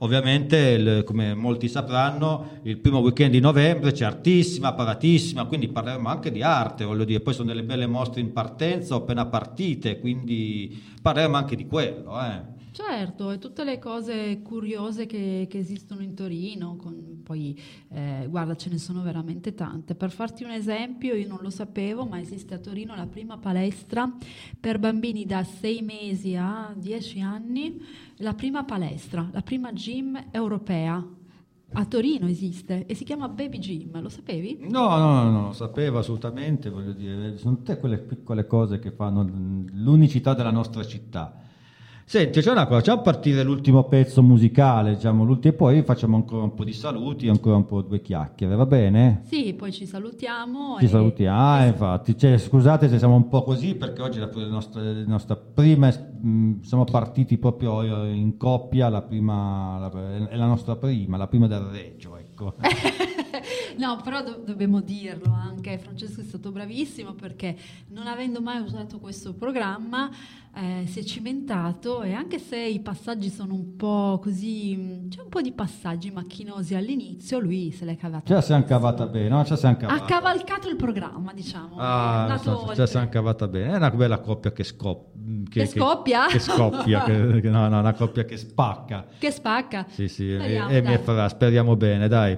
Ovviamente, 0.04 0.58
il- 0.58 1.04
come 1.04 1.36
molti 1.36 1.68
sapranno, 1.68 2.60
il 2.64 2.78
primo 2.80 3.00
weekend 3.00 3.32
di 3.34 3.40
novembre 3.40 3.92
c'è 3.92 4.06
artissima, 4.06 4.74
paratissima, 4.74 5.46
quindi 5.46 5.68
parleremo 5.68 6.10
anche 6.10 6.32
di 6.32 6.42
arte, 6.42 6.86
voglio 6.86 7.04
dire, 7.04 7.20
poi 7.20 7.36
sono 7.36 7.50
delle 7.50 7.64
belle 7.64 7.86
mostre 7.86 8.20
in 8.20 8.34
partenza 8.34 8.96
o 8.96 8.98
appena 9.00 9.28
partite, 9.28 10.00
quindi 10.00 10.82
parleremo 11.00 11.36
anche 11.38 11.56
di 11.56 11.68
quello. 11.68 12.20
Eh. 12.20 12.60
Certo, 12.72 13.32
e 13.32 13.38
tutte 13.38 13.66
le 13.66 13.80
cose 13.80 14.42
curiose 14.42 15.06
che, 15.06 15.46
che 15.50 15.58
esistono 15.58 16.02
in 16.02 16.14
Torino, 16.14 16.78
con- 16.78 17.22
poi 17.22 17.60
eh, 17.90 18.28
guarda 18.30 18.56
ce 18.56 18.70
ne 18.70 18.78
sono 18.78 19.02
veramente 19.02 19.54
tante. 19.54 19.94
Per 19.94 20.10
farti 20.10 20.46
un 20.46 20.52
esempio, 20.52 21.14
io 21.14 21.28
non 21.28 21.40
lo 21.42 21.50
sapevo, 21.50 22.06
ma 22.06 22.18
esiste 22.20 22.54
a 22.54 22.60
Torino 22.60 22.96
la 22.96 23.08
prima 23.08 23.38
palestra 23.38 24.10
per 24.58 24.80
bambini 24.80 25.26
da 25.26 25.44
6 25.44 25.82
mesi 25.82 26.36
a 26.38 26.74
10 26.74 27.20
anni, 27.20 27.78
la 28.18 28.34
prima 28.34 28.64
palestra, 28.64 29.28
la 29.34 29.42
prima 29.42 29.74
gym 29.74 30.30
europea. 30.32 31.06
A 31.74 31.86
Torino 31.86 32.28
esiste 32.28 32.86
e 32.86 32.96
si 32.96 33.06
chiama 33.06 33.30
Baby 33.30 33.60
Gym, 33.60 34.02
lo 34.02 34.10
sapevi? 34.10 34.58
No, 34.70 34.90
no, 34.98 35.24
no, 35.24 35.32
no, 35.32 35.46
lo 35.48 35.54
sapevo 35.54 36.00
assolutamente, 36.00 36.70
voglio 36.70 36.92
dire, 36.92 37.38
sono 37.38 37.56
tutte 37.56 37.78
quelle 37.78 37.98
piccole 37.98 38.46
cose 38.46 38.80
che 38.80 38.92
fanno 38.92 39.24
l'unicità 39.24 40.34
della 40.34 40.52
nostra 40.52 40.86
città. 40.86 41.41
Senti, 42.12 42.42
c'è 42.42 42.52
una 42.52 42.66
cosa, 42.66 42.80
facciamo 42.80 43.02
partire 43.04 43.42
l'ultimo 43.42 43.86
pezzo 43.86 44.22
musicale, 44.22 44.96
diciamo, 44.96 45.24
l'ultimo, 45.24 45.54
e 45.54 45.56
poi 45.56 45.82
facciamo 45.82 46.18
ancora 46.18 46.44
un 46.44 46.54
po' 46.54 46.66
di 46.66 46.74
saluti, 46.74 47.30
ancora 47.30 47.56
un 47.56 47.66
po' 47.66 47.82
due 47.82 48.02
chiacchiere, 48.02 48.54
va 48.54 48.66
bene? 48.66 49.22
Sì, 49.24 49.54
poi 49.54 49.72
ci 49.72 49.86
salutiamo. 49.86 50.76
Ci 50.80 50.84
e- 50.84 50.88
salutiamo, 50.90 51.40
ah, 51.40 51.66
infatti, 51.68 52.18
cioè, 52.18 52.38
scusate 52.38 52.90
se 52.90 52.98
siamo 52.98 53.16
un 53.16 53.30
po' 53.30 53.44
così 53.44 53.76
perché 53.76 54.02
oggi 54.02 54.18
è 54.18 54.28
la, 54.30 54.30
nostra, 54.50 54.82
la 54.82 55.06
nostra 55.06 55.38
prima, 55.38 55.88
mh, 55.88 56.64
siamo 56.64 56.84
partiti 56.84 57.38
proprio 57.38 58.04
eh, 58.04 58.12
in 58.12 58.36
coppia, 58.36 58.90
la 58.90 59.04
prima, 59.04 59.78
la- 59.80 60.28
è 60.28 60.36
la 60.36 60.48
nostra 60.48 60.76
prima, 60.76 61.16
la 61.16 61.28
prima 61.28 61.48
del 61.48 61.62
Reggio, 61.62 62.18
ecco. 62.18 62.56
No, 63.78 64.00
però 64.04 64.22
do- 64.24 64.42
dobbiamo 64.46 64.82
dirlo 64.82 65.32
anche, 65.34 65.78
Francesco 65.78 66.22
è 66.22 66.24
stato 66.24 66.52
bravissimo 66.52 67.14
perché 67.14 67.56
non 67.90 68.08
avendo 68.08 68.42
mai 68.42 68.62
usato 68.62 69.00
questo 69.00 69.34
programma 69.34 70.10
eh, 70.54 70.84
si 70.86 71.00
è 71.00 71.04
cimentato 71.04 72.02
e 72.02 72.12
anche 72.12 72.38
se 72.38 72.58
i 72.60 72.82
passaggi 72.82 73.30
sono 73.30 73.54
un 73.54 73.78
po' 73.78 74.20
così, 74.22 75.08
c'è 75.10 75.22
un 75.22 75.30
po' 75.30 75.40
di 75.42 75.54
passaggi 75.54 76.12
macchinosi 76.12 76.76
all'inizio, 76.76 77.40
lui 77.40 77.72
se 77.72 77.86
l'è 77.86 77.96
cavata. 77.96 78.26
Ce 78.28 78.34
la 78.34 78.42
siamo 78.42 78.66
cavata 78.66 79.08
bene, 79.08 79.30
no? 79.30 79.44
Ce 79.46 79.52
la 79.52 79.56
siamo 79.56 79.76
Ha 79.76 79.80
cavata. 79.80 80.06
cavalcato 80.06 80.68
il 80.68 80.76
programma, 80.76 81.32
diciamo. 81.34 81.76
è 81.78 81.80
Ah, 81.80 82.40
oltre. 82.44 82.76
la 82.76 82.86
siamo 82.86 83.08
cavata 83.08 83.48
bene. 83.48 83.72
È 83.72 83.76
una 83.78 83.92
bella 83.92 84.20
coppia 84.20 84.52
che, 84.52 84.64
scop- 84.66 85.10
Che 85.50 85.66
scoppia? 85.68 86.26
Che, 86.28 86.40
scoppia, 86.40 87.04
che- 87.04 87.40
che- 87.40 87.50
no, 87.50 87.70
no, 87.70 87.80
una 87.80 87.94
coppia 87.94 88.26
che 88.26 88.36
spacca. 88.36 89.06
Che 89.18 89.32
spacca. 89.32 89.86
Sì, 89.90 90.10
sì, 90.10 90.34
e, 90.34 90.38
Speriamo, 90.38 90.70
e 90.70 90.82
mi 90.82 90.88
dai. 90.88 90.98
farà, 90.98 91.30
speriamo 91.30 91.76
bene, 91.78 92.08
dai. 92.10 92.38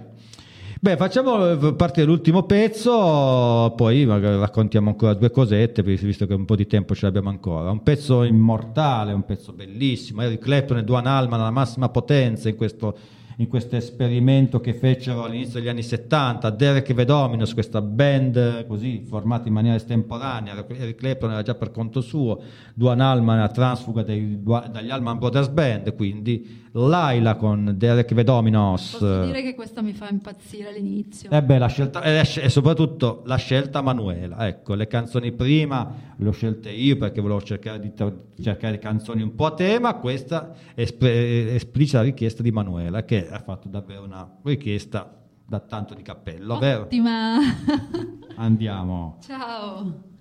Beh, 0.84 0.98
facciamo 0.98 1.50
eh, 1.50 1.76
partire 1.76 2.06
l'ultimo 2.06 2.44
pezzo, 2.44 3.74
poi 3.74 4.06
magari 4.06 4.38
raccontiamo 4.38 4.90
ancora 4.90 5.14
due 5.14 5.32
cosette, 5.32 5.82
visto 5.82 6.28
che 6.28 6.34
un 6.34 6.44
po' 6.44 6.58
di 6.58 6.68
tempo 6.68 6.94
ce 6.94 7.06
l'abbiamo 7.06 7.30
ancora. 7.30 7.72
Un 7.72 7.84
pezzo 7.84 8.24
immortale, 8.24 9.14
un 9.14 9.24
pezzo 9.24 9.54
bellissimo. 9.54 10.24
Eric 10.24 10.42
Clapton 10.42 10.80
e 10.80 10.84
Duane 10.84 11.08
Allman 11.08 11.40
alla 11.40 11.52
massima 11.52 11.88
potenza 11.88 12.50
in 12.50 12.58
questo, 12.58 12.98
in 13.38 13.48
questo 13.48 13.76
esperimento 13.76 14.60
che 14.60 14.74
fecero 14.74 15.24
all'inizio 15.24 15.60
degli 15.60 15.70
anni 15.70 15.84
70, 15.84 16.50
Derek 16.52 16.94
Vedominos, 16.94 17.54
questa 17.54 17.82
band 17.82 18.66
così 18.68 19.04
formata 19.08 19.48
in 19.48 19.54
maniera 19.54 19.76
estemporanea, 19.76 20.66
Eric 20.68 20.96
Clapton 20.96 21.32
era 21.32 21.42
già 21.42 21.56
per 21.56 21.72
conto 21.72 22.02
suo, 22.02 22.42
Duan 22.74 23.00
Allman 23.02 23.38
era 23.38 23.48
transfuga 23.50 24.04
dei- 24.04 24.42
dagli 24.44 24.90
Allman 24.90 25.18
Brothers 25.18 25.50
Band, 25.50 25.96
quindi 25.96 26.62
Laila 26.76 27.36
con 27.36 27.76
Derek 27.78 28.14
Vedominos. 28.14 28.92
Posso 28.92 29.26
dire 29.26 29.42
che 29.44 29.54
questa 29.54 29.82
mi 29.82 29.94
fa 29.94 30.10
impazzire 30.10 30.70
all'inizio. 30.70 31.30
Eh 31.30 31.44
beh, 31.44 31.58
la 31.60 31.68
scelta, 31.68 32.02
e 32.02 32.16
la 32.16 32.24
sce- 32.24 32.42
e 32.42 32.50
soprattutto 32.50 33.22
la 33.26 33.36
scelta 33.36 33.82
Manuela, 33.82 34.48
ecco, 34.48 34.74
le 34.74 34.88
canzoni 34.88 35.32
prima 35.32 36.12
le 36.18 36.28
ho 36.28 36.32
scelte 36.32 36.70
io 36.72 36.98
perché 36.98 37.22
volevo 37.22 37.42
cercare 37.42 37.80
di 37.80 37.92
cercare 38.42 38.80
canzoni 38.80 39.22
un 39.22 39.36
po' 39.36 39.46
a 39.48 39.54
tema, 39.54 39.96
questa 39.96 40.54
è 40.74 40.82
esp- 40.82 41.04
esplicita 41.04 42.02
richiesta 42.02 42.42
di 42.42 42.52
Manuela 42.52 43.04
che 43.04 43.23
ha 43.30 43.40
fatto 43.40 43.68
davvero 43.68 44.04
una 44.04 44.40
richiesta 44.44 45.22
da 45.46 45.60
tanto 45.60 45.94
di 45.94 46.02
cappello, 46.02 46.58
vero? 46.58 46.84
Ottima. 46.84 47.38
Andiamo. 48.36 49.18
Ciao. 49.22 50.12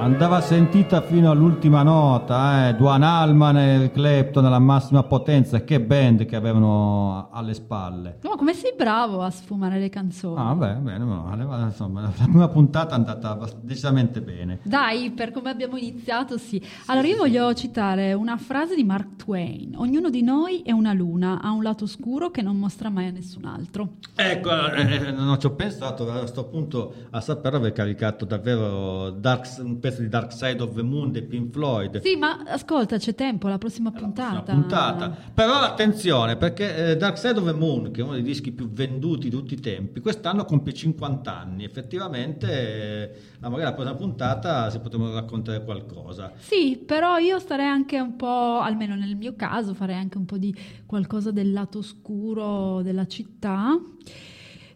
Andava 0.00 0.40
sentita 0.40 1.02
fino 1.02 1.30
all'ultima 1.30 1.82
nota, 1.82 2.68
eh? 2.68 2.74
Duane 2.74 3.04
Allman 3.04 3.58
e 3.58 3.90
Clapton 3.92 4.46
alla 4.46 4.58
massima 4.58 5.02
potenza, 5.02 5.62
che 5.62 5.78
band 5.78 6.24
che 6.24 6.36
avevano 6.36 7.28
alle 7.30 7.52
spalle. 7.52 8.16
No, 8.22 8.34
come 8.36 8.54
sei 8.54 8.72
bravo 8.74 9.20
a 9.20 9.28
sfumare 9.28 9.78
le 9.78 9.90
canzoni. 9.90 10.40
Ah, 10.40 10.54
beh, 10.54 10.76
bene, 10.76 11.04
male, 11.04 11.44
ma 11.44 11.64
insomma, 11.64 12.00
la 12.00 12.08
prima 12.08 12.48
puntata 12.48 12.94
è 12.94 12.98
andata 12.98 13.38
decisamente 13.60 14.22
bene. 14.22 14.60
Dai, 14.62 15.10
per 15.10 15.32
come 15.32 15.50
abbiamo 15.50 15.76
iniziato, 15.76 16.38
sì. 16.38 16.62
Allora, 16.86 17.06
io 17.06 17.18
voglio 17.18 17.52
citare 17.52 18.14
una 18.14 18.38
frase 18.38 18.74
di 18.74 18.84
Mark 18.84 19.16
Twain. 19.16 19.74
Ognuno 19.76 20.08
di 20.08 20.22
noi 20.22 20.62
è 20.62 20.72
una 20.72 20.94
luna, 20.94 21.42
ha 21.42 21.50
un 21.50 21.62
lato 21.62 21.84
oscuro 21.84 22.30
che 22.30 22.40
non 22.40 22.56
mostra 22.56 22.88
mai 22.88 23.08
a 23.08 23.10
nessun 23.10 23.44
altro. 23.44 23.96
Ecco, 24.14 24.48
eh, 24.72 25.12
non 25.12 25.38
ci 25.38 25.44
ho 25.44 25.50
pensato 25.50 26.10
a 26.10 26.20
questo 26.20 26.44
punto 26.44 26.94
a 27.10 27.20
saperlo 27.20 27.58
aver 27.58 27.72
caricato 27.72 28.24
davvero 28.24 29.10
Dark- 29.10 29.58
un 29.60 29.78
pezzo 29.78 29.88
di 29.98 30.08
Dark 30.08 30.32
Side 30.32 30.62
of 30.62 30.74
the 30.74 30.82
Moon 30.82 31.10
dei 31.10 31.22
Pink 31.22 31.52
Floyd. 31.52 32.00
Sì, 32.00 32.16
ma 32.16 32.42
ascolta, 32.46 32.96
c'è 32.98 33.14
tempo, 33.14 33.48
la 33.48 33.58
prossima 33.58 33.90
puntata. 33.90 34.52
Una 34.52 34.60
puntata. 34.60 35.16
Però 35.34 35.54
attenzione, 35.54 36.36
perché 36.36 36.90
eh, 36.90 36.96
Dark 36.96 37.18
Side 37.18 37.38
of 37.38 37.44
the 37.44 37.52
Moon, 37.52 37.90
che 37.90 38.00
è 38.00 38.04
uno 38.04 38.14
dei 38.14 38.22
dischi 38.22 38.52
più 38.52 38.70
venduti 38.70 39.28
di 39.28 39.36
tutti 39.36 39.54
i 39.54 39.60
tempi, 39.60 40.00
quest'anno 40.00 40.44
compie 40.44 40.72
50 40.72 41.36
anni. 41.36 41.64
Effettivamente, 41.64 42.48
eh, 42.50 43.38
magari 43.40 43.62
la 43.62 43.72
prossima 43.72 43.94
puntata 43.96 44.70
si 44.70 44.78
potremo 44.78 45.12
raccontare 45.12 45.64
qualcosa. 45.64 46.32
Sì, 46.36 46.76
però 46.84 47.18
io 47.18 47.38
starei 47.38 47.66
anche 47.66 47.98
un 47.98 48.16
po', 48.16 48.60
almeno 48.60 48.94
nel 48.94 49.16
mio 49.16 49.34
caso, 49.36 49.74
farei 49.74 49.96
anche 49.96 50.18
un 50.18 50.24
po' 50.24 50.38
di 50.38 50.54
qualcosa 50.86 51.30
del 51.30 51.52
lato 51.52 51.78
oscuro 51.78 52.82
della 52.82 53.06
città. 53.06 53.78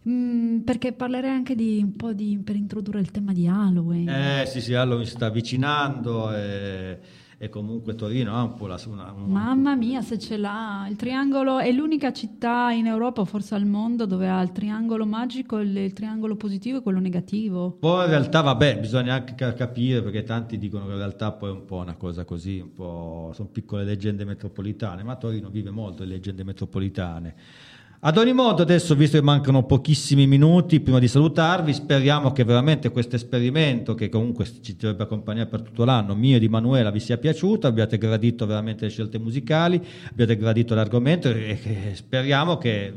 Mm, 0.06 0.58
perché 0.60 0.92
parlerei 0.92 1.30
anche 1.30 1.54
di 1.54 1.80
un 1.82 1.96
po' 1.96 2.12
di 2.12 2.38
per 2.44 2.56
introdurre 2.56 3.00
il 3.00 3.10
tema 3.10 3.32
di 3.32 3.46
Halloween. 3.48 4.08
Eh 4.08 4.44
sì, 4.46 4.60
sì, 4.60 4.74
Halloween 4.74 5.06
si 5.06 5.12
sta 5.12 5.26
avvicinando 5.26 6.30
e, 6.34 6.98
e 7.38 7.48
comunque 7.48 7.94
Torino 7.94 8.34
ha 8.36 8.42
un 8.42 8.52
po' 8.52 8.66
la 8.66 8.78
una, 8.86 9.12
un- 9.12 9.30
Mamma 9.30 9.74
mia, 9.74 10.02
se 10.02 10.18
ce 10.18 10.36
l'ha! 10.36 10.86
Il 10.90 10.96
triangolo 10.96 11.58
è 11.58 11.72
l'unica 11.72 12.12
città 12.12 12.70
in 12.72 12.84
Europa, 12.84 13.24
forse 13.24 13.54
al 13.54 13.64
mondo, 13.64 14.04
dove 14.04 14.28
ha 14.28 14.42
il 14.42 14.52
triangolo 14.52 15.06
magico, 15.06 15.58
il, 15.58 15.74
il 15.74 15.94
triangolo 15.94 16.36
positivo 16.36 16.78
e 16.78 16.82
quello 16.82 17.00
negativo. 17.00 17.70
Poi 17.70 18.04
in 18.04 18.10
realtà, 18.10 18.42
vabbè, 18.42 18.80
bisogna 18.80 19.14
anche 19.14 19.34
ca- 19.34 19.54
capire 19.54 20.02
perché 20.02 20.22
tanti 20.22 20.58
dicono 20.58 20.84
che 20.84 20.92
in 20.92 20.98
realtà 20.98 21.32
poi 21.32 21.48
è 21.48 21.52
un 21.52 21.64
po' 21.64 21.76
una 21.76 21.94
cosa 21.94 22.26
così, 22.26 22.60
un 22.60 22.74
po' 22.74 23.30
sono 23.34 23.48
piccole 23.48 23.84
leggende 23.84 24.26
metropolitane, 24.26 25.02
ma 25.02 25.16
Torino 25.16 25.48
vive 25.48 25.70
molto 25.70 26.04
di 26.04 26.10
leggende 26.10 26.44
metropolitane. 26.44 27.34
Ad 28.06 28.18
ogni 28.18 28.34
modo, 28.34 28.60
adesso, 28.60 28.94
visto 28.94 29.16
che 29.16 29.24
mancano 29.24 29.64
pochissimi 29.64 30.26
minuti 30.26 30.80
prima 30.80 30.98
di 30.98 31.08
salutarvi, 31.08 31.72
speriamo 31.72 32.32
che 32.32 32.44
veramente 32.44 32.90
questo 32.90 33.16
esperimento, 33.16 33.94
che 33.94 34.10
comunque 34.10 34.44
ci 34.60 34.76
dovrebbe 34.76 35.04
accompagnare 35.04 35.48
per 35.48 35.62
tutto 35.62 35.86
l'anno, 35.86 36.14
mio 36.14 36.36
e 36.36 36.38
di 36.38 36.50
Manuela, 36.50 36.90
vi 36.90 37.00
sia 37.00 37.16
piaciuto, 37.16 37.66
abbiate 37.66 37.96
gradito 37.96 38.44
veramente 38.44 38.84
le 38.84 38.90
scelte 38.90 39.18
musicali, 39.18 39.82
abbiate 40.10 40.36
gradito 40.36 40.74
l'argomento 40.74 41.30
e 41.30 41.58
che 41.58 41.92
speriamo 41.94 42.58
che 42.58 42.92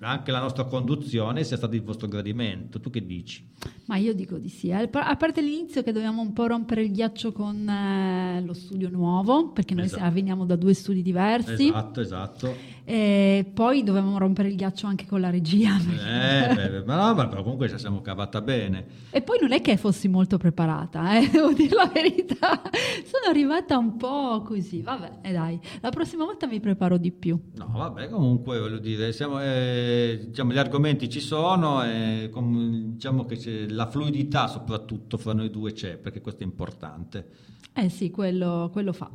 anche 0.00 0.30
la 0.30 0.40
nostra 0.40 0.64
conduzione 0.64 1.44
sia 1.44 1.56
stata 1.56 1.72
di 1.72 1.80
vostro 1.80 2.08
gradimento. 2.08 2.80
Tu 2.80 2.90
che 2.90 3.04
dici? 3.04 3.46
Ma 3.86 3.96
io 3.96 4.14
dico 4.14 4.38
di 4.38 4.48
sì. 4.48 4.68
eh. 4.68 4.88
A 4.92 5.16
parte 5.16 5.40
l'inizio 5.40 5.82
che 5.82 5.92
dobbiamo 5.92 6.20
un 6.22 6.32
po' 6.32 6.46
rompere 6.46 6.82
il 6.82 6.92
ghiaccio 6.92 7.32
con 7.32 7.68
eh, 7.68 8.42
lo 8.44 8.52
studio 8.52 8.88
nuovo, 8.90 9.50
perché 9.52 9.74
noi 9.74 9.86
Esatto. 9.86 10.10
veniamo 10.12 10.44
da 10.44 10.56
due 10.56 10.74
studi 10.74 11.02
diversi. 11.02 11.68
Esatto, 11.68 12.00
esatto. 12.00 12.54
E 12.84 13.50
poi 13.52 13.82
dovevamo 13.82 14.16
rompere 14.18 14.48
il 14.48 14.56
ghiaccio 14.56 14.86
anche 14.86 15.06
con 15.06 15.20
la 15.20 15.30
regia. 15.30 15.76
Eh, 15.78 16.54
beh, 16.54 16.70
beh, 16.70 16.84
ma 16.84 16.96
no, 17.08 17.14
ma 17.14 17.28
però 17.28 17.42
comunque 17.42 17.68
ci 17.68 17.78
siamo 17.78 18.00
cavata 18.00 18.40
bene. 18.40 18.86
E 19.10 19.20
poi 19.22 19.38
non 19.40 19.52
è 19.52 19.60
che 19.60 19.76
fossi 19.76 20.08
molto 20.08 20.38
preparata, 20.38 21.18
eh, 21.18 21.28
devo 21.32 21.52
dire 21.52 21.74
la 21.74 21.90
verità. 21.92 22.60
Sono 23.04 23.28
arrivata 23.28 23.76
un 23.76 23.96
po' 23.96 24.42
così. 24.42 24.80
Vabbè, 24.82 25.18
e 25.22 25.32
dai, 25.32 25.58
la 25.80 25.90
prossima 25.90 26.24
volta 26.24 26.46
mi 26.46 26.60
preparo 26.60 26.96
di 26.98 27.10
più. 27.12 27.38
No, 27.56 27.70
vabbè, 27.74 28.08
comunque 28.08 28.58
voglio 28.58 28.78
dire, 28.78 29.12
siamo, 29.12 29.40
eh, 29.42 29.87
diciamo, 30.26 30.52
gli 30.52 30.58
argomenti 30.58 31.08
ci 31.08 31.20
sono 31.20 31.84
e 31.84 32.28
com- 32.30 32.92
diciamo 32.92 33.24
che 33.24 33.68
la 33.68 33.86
fluidità 33.86 34.46
soprattutto 34.46 35.16
fra 35.18 35.32
noi 35.32 35.50
due 35.50 35.72
c'è, 35.72 35.96
perché 35.96 36.20
questo 36.20 36.42
è 36.42 36.46
importante. 36.46 37.28
Eh 37.72 37.88
sì, 37.88 38.10
quello, 38.10 38.70
quello 38.72 38.92
fa. 38.92 39.10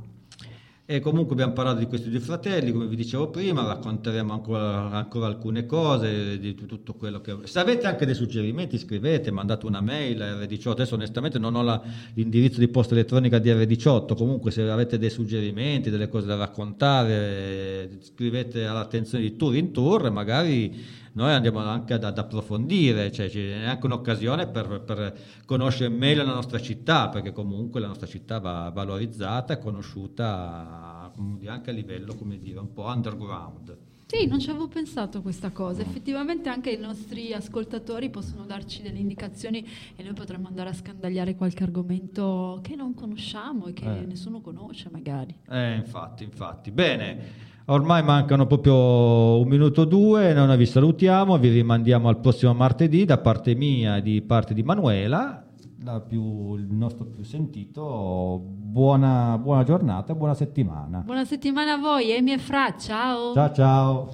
E 0.86 1.00
comunque 1.00 1.32
abbiamo 1.32 1.54
parlato 1.54 1.80
di 1.80 1.86
questi 1.86 2.10
due 2.10 2.20
fratelli, 2.20 2.74
come 2.74 2.88
vi 2.88 2.98
dicevo 2.98 3.30
prima, 3.30 3.66
racconteremo 3.66 4.34
ancora, 4.34 4.92
ancora 4.92 5.28
alcune 5.28 5.66
cose, 5.66 6.38
di 6.38 6.54
tu- 6.56 6.66
tutto 6.66 6.94
quello 6.96 7.22
che... 7.22 7.38
Se 7.44 7.60
avete 7.60 7.88
anche 7.88 8.06
dei 8.06 8.14
suggerimenti 8.14 8.78
scrivete, 8.78 9.32
mandate 9.32 9.66
una 9.66 9.80
mail 9.80 10.22
a 10.22 10.34
R18, 10.42 10.70
adesso 10.72 10.96
onestamente 10.96 11.40
non 11.40 11.56
ho 11.56 11.62
la- 11.62 11.82
l'indirizzo 12.16 12.60
di 12.60 12.68
posta 12.68 12.96
elettronica 12.96 13.40
di 13.40 13.50
R18, 13.50 14.14
comunque 14.14 14.52
se 14.52 14.70
avete 14.70 14.98
dei 14.98 15.10
suggerimenti, 15.10 15.90
delle 15.90 16.10
cose 16.10 16.28
da 16.28 16.36
raccontare, 16.36 18.00
scrivete 18.02 18.66
all'attenzione 18.66 19.24
di 19.24 19.38
Tour 19.38 19.56
in 19.56 19.72
Tour 19.72 20.12
magari 20.12 21.02
noi 21.14 21.32
andiamo 21.32 21.59
anche 21.59 21.93
ad, 21.93 22.03
ad 22.03 22.18
approfondire, 22.18 23.11
cioè 23.11 23.30
c'è 23.30 23.64
anche 23.66 23.86
un'occasione 23.86 24.47
per, 24.47 24.82
per 24.82 25.18
conoscere 25.45 25.89
meglio 25.89 26.24
la 26.24 26.34
nostra 26.34 26.59
città, 26.59 27.09
perché 27.09 27.32
comunque 27.32 27.80
la 27.80 27.88
nostra 27.88 28.07
città 28.07 28.39
va 28.39 28.70
valorizzata 28.74 29.53
e 29.53 29.59
conosciuta 29.59 31.11
dire, 31.38 31.51
anche 31.51 31.70
a 31.70 31.74
livello, 31.74 32.16
come 32.16 32.38
dire, 32.39 32.59
un 32.59 32.74
po' 32.74 32.84
underground. 32.84 33.78
Sì, 34.05 34.28
non 34.28 34.39
ci 34.39 34.49
avevo 34.51 34.68
pensato 34.68 35.20
a 35.20 35.22
questa 35.22 35.49
cosa. 35.49 35.82
Effettivamente 35.82 36.47
anche 36.47 36.70
i 36.70 36.78
nostri 36.78 37.34
ascoltatori 37.34 38.11
possono 38.11 38.45
darci 38.45 38.84
delle 38.84 38.99
indicazioni 38.99 39.66
e 39.95 40.03
noi 40.03 40.14
potremmo 40.14 40.47
andare 40.47 40.70
a 40.70 40.74
scandagliare 40.74 41.36
qualche 41.36 41.64
argomento 41.64 42.59
che 42.61 42.76
non 42.76 42.93
conosciamo 42.93 43.66
e 43.68 43.74
che 43.74 43.86
Eh. 43.86 44.05
nessuno 44.05 44.41
conosce 44.41 44.89
magari. 44.91 45.36
Eh, 45.49 45.76
infatti, 45.76 46.24
infatti. 46.24 46.70
Bene, 46.70 47.51
ormai 47.66 48.03
mancano 48.03 48.45
proprio 48.45 49.39
un 49.39 49.47
minuto 49.47 49.82
o 49.82 49.86
due, 49.86 50.34
noi 50.34 50.57
vi 50.57 50.66
salutiamo, 50.66 51.38
vi 51.38 51.49
rimandiamo 51.49 52.09
al 52.09 52.20
prossimo 52.20 52.53
martedì 52.53 53.05
da 53.05 53.18
parte 53.18 53.55
mia 53.55 53.97
e 53.97 54.01
di 54.01 54.22
parte 54.22 54.53
di 54.53 54.64
Manuela, 54.64 55.45
la 55.84 55.99
più- 55.99 56.55
il 56.55 56.68
nostro 56.72 57.05
più 57.05 57.24
sentito. 57.24 58.41
Buona, 58.43 59.38
buona 59.38 59.64
giornata, 59.64 60.16
buona 60.16 60.34
settimana. 60.34 60.99
Buona 61.05 61.26
settimana 61.26 61.74
a 61.74 61.78
voi, 61.78 62.11
Emi 62.11 62.34
e 62.34 62.38
Fra, 62.38 62.76
ciao! 62.78 63.34
Ciao 63.34 63.53
ciao. 63.53 64.09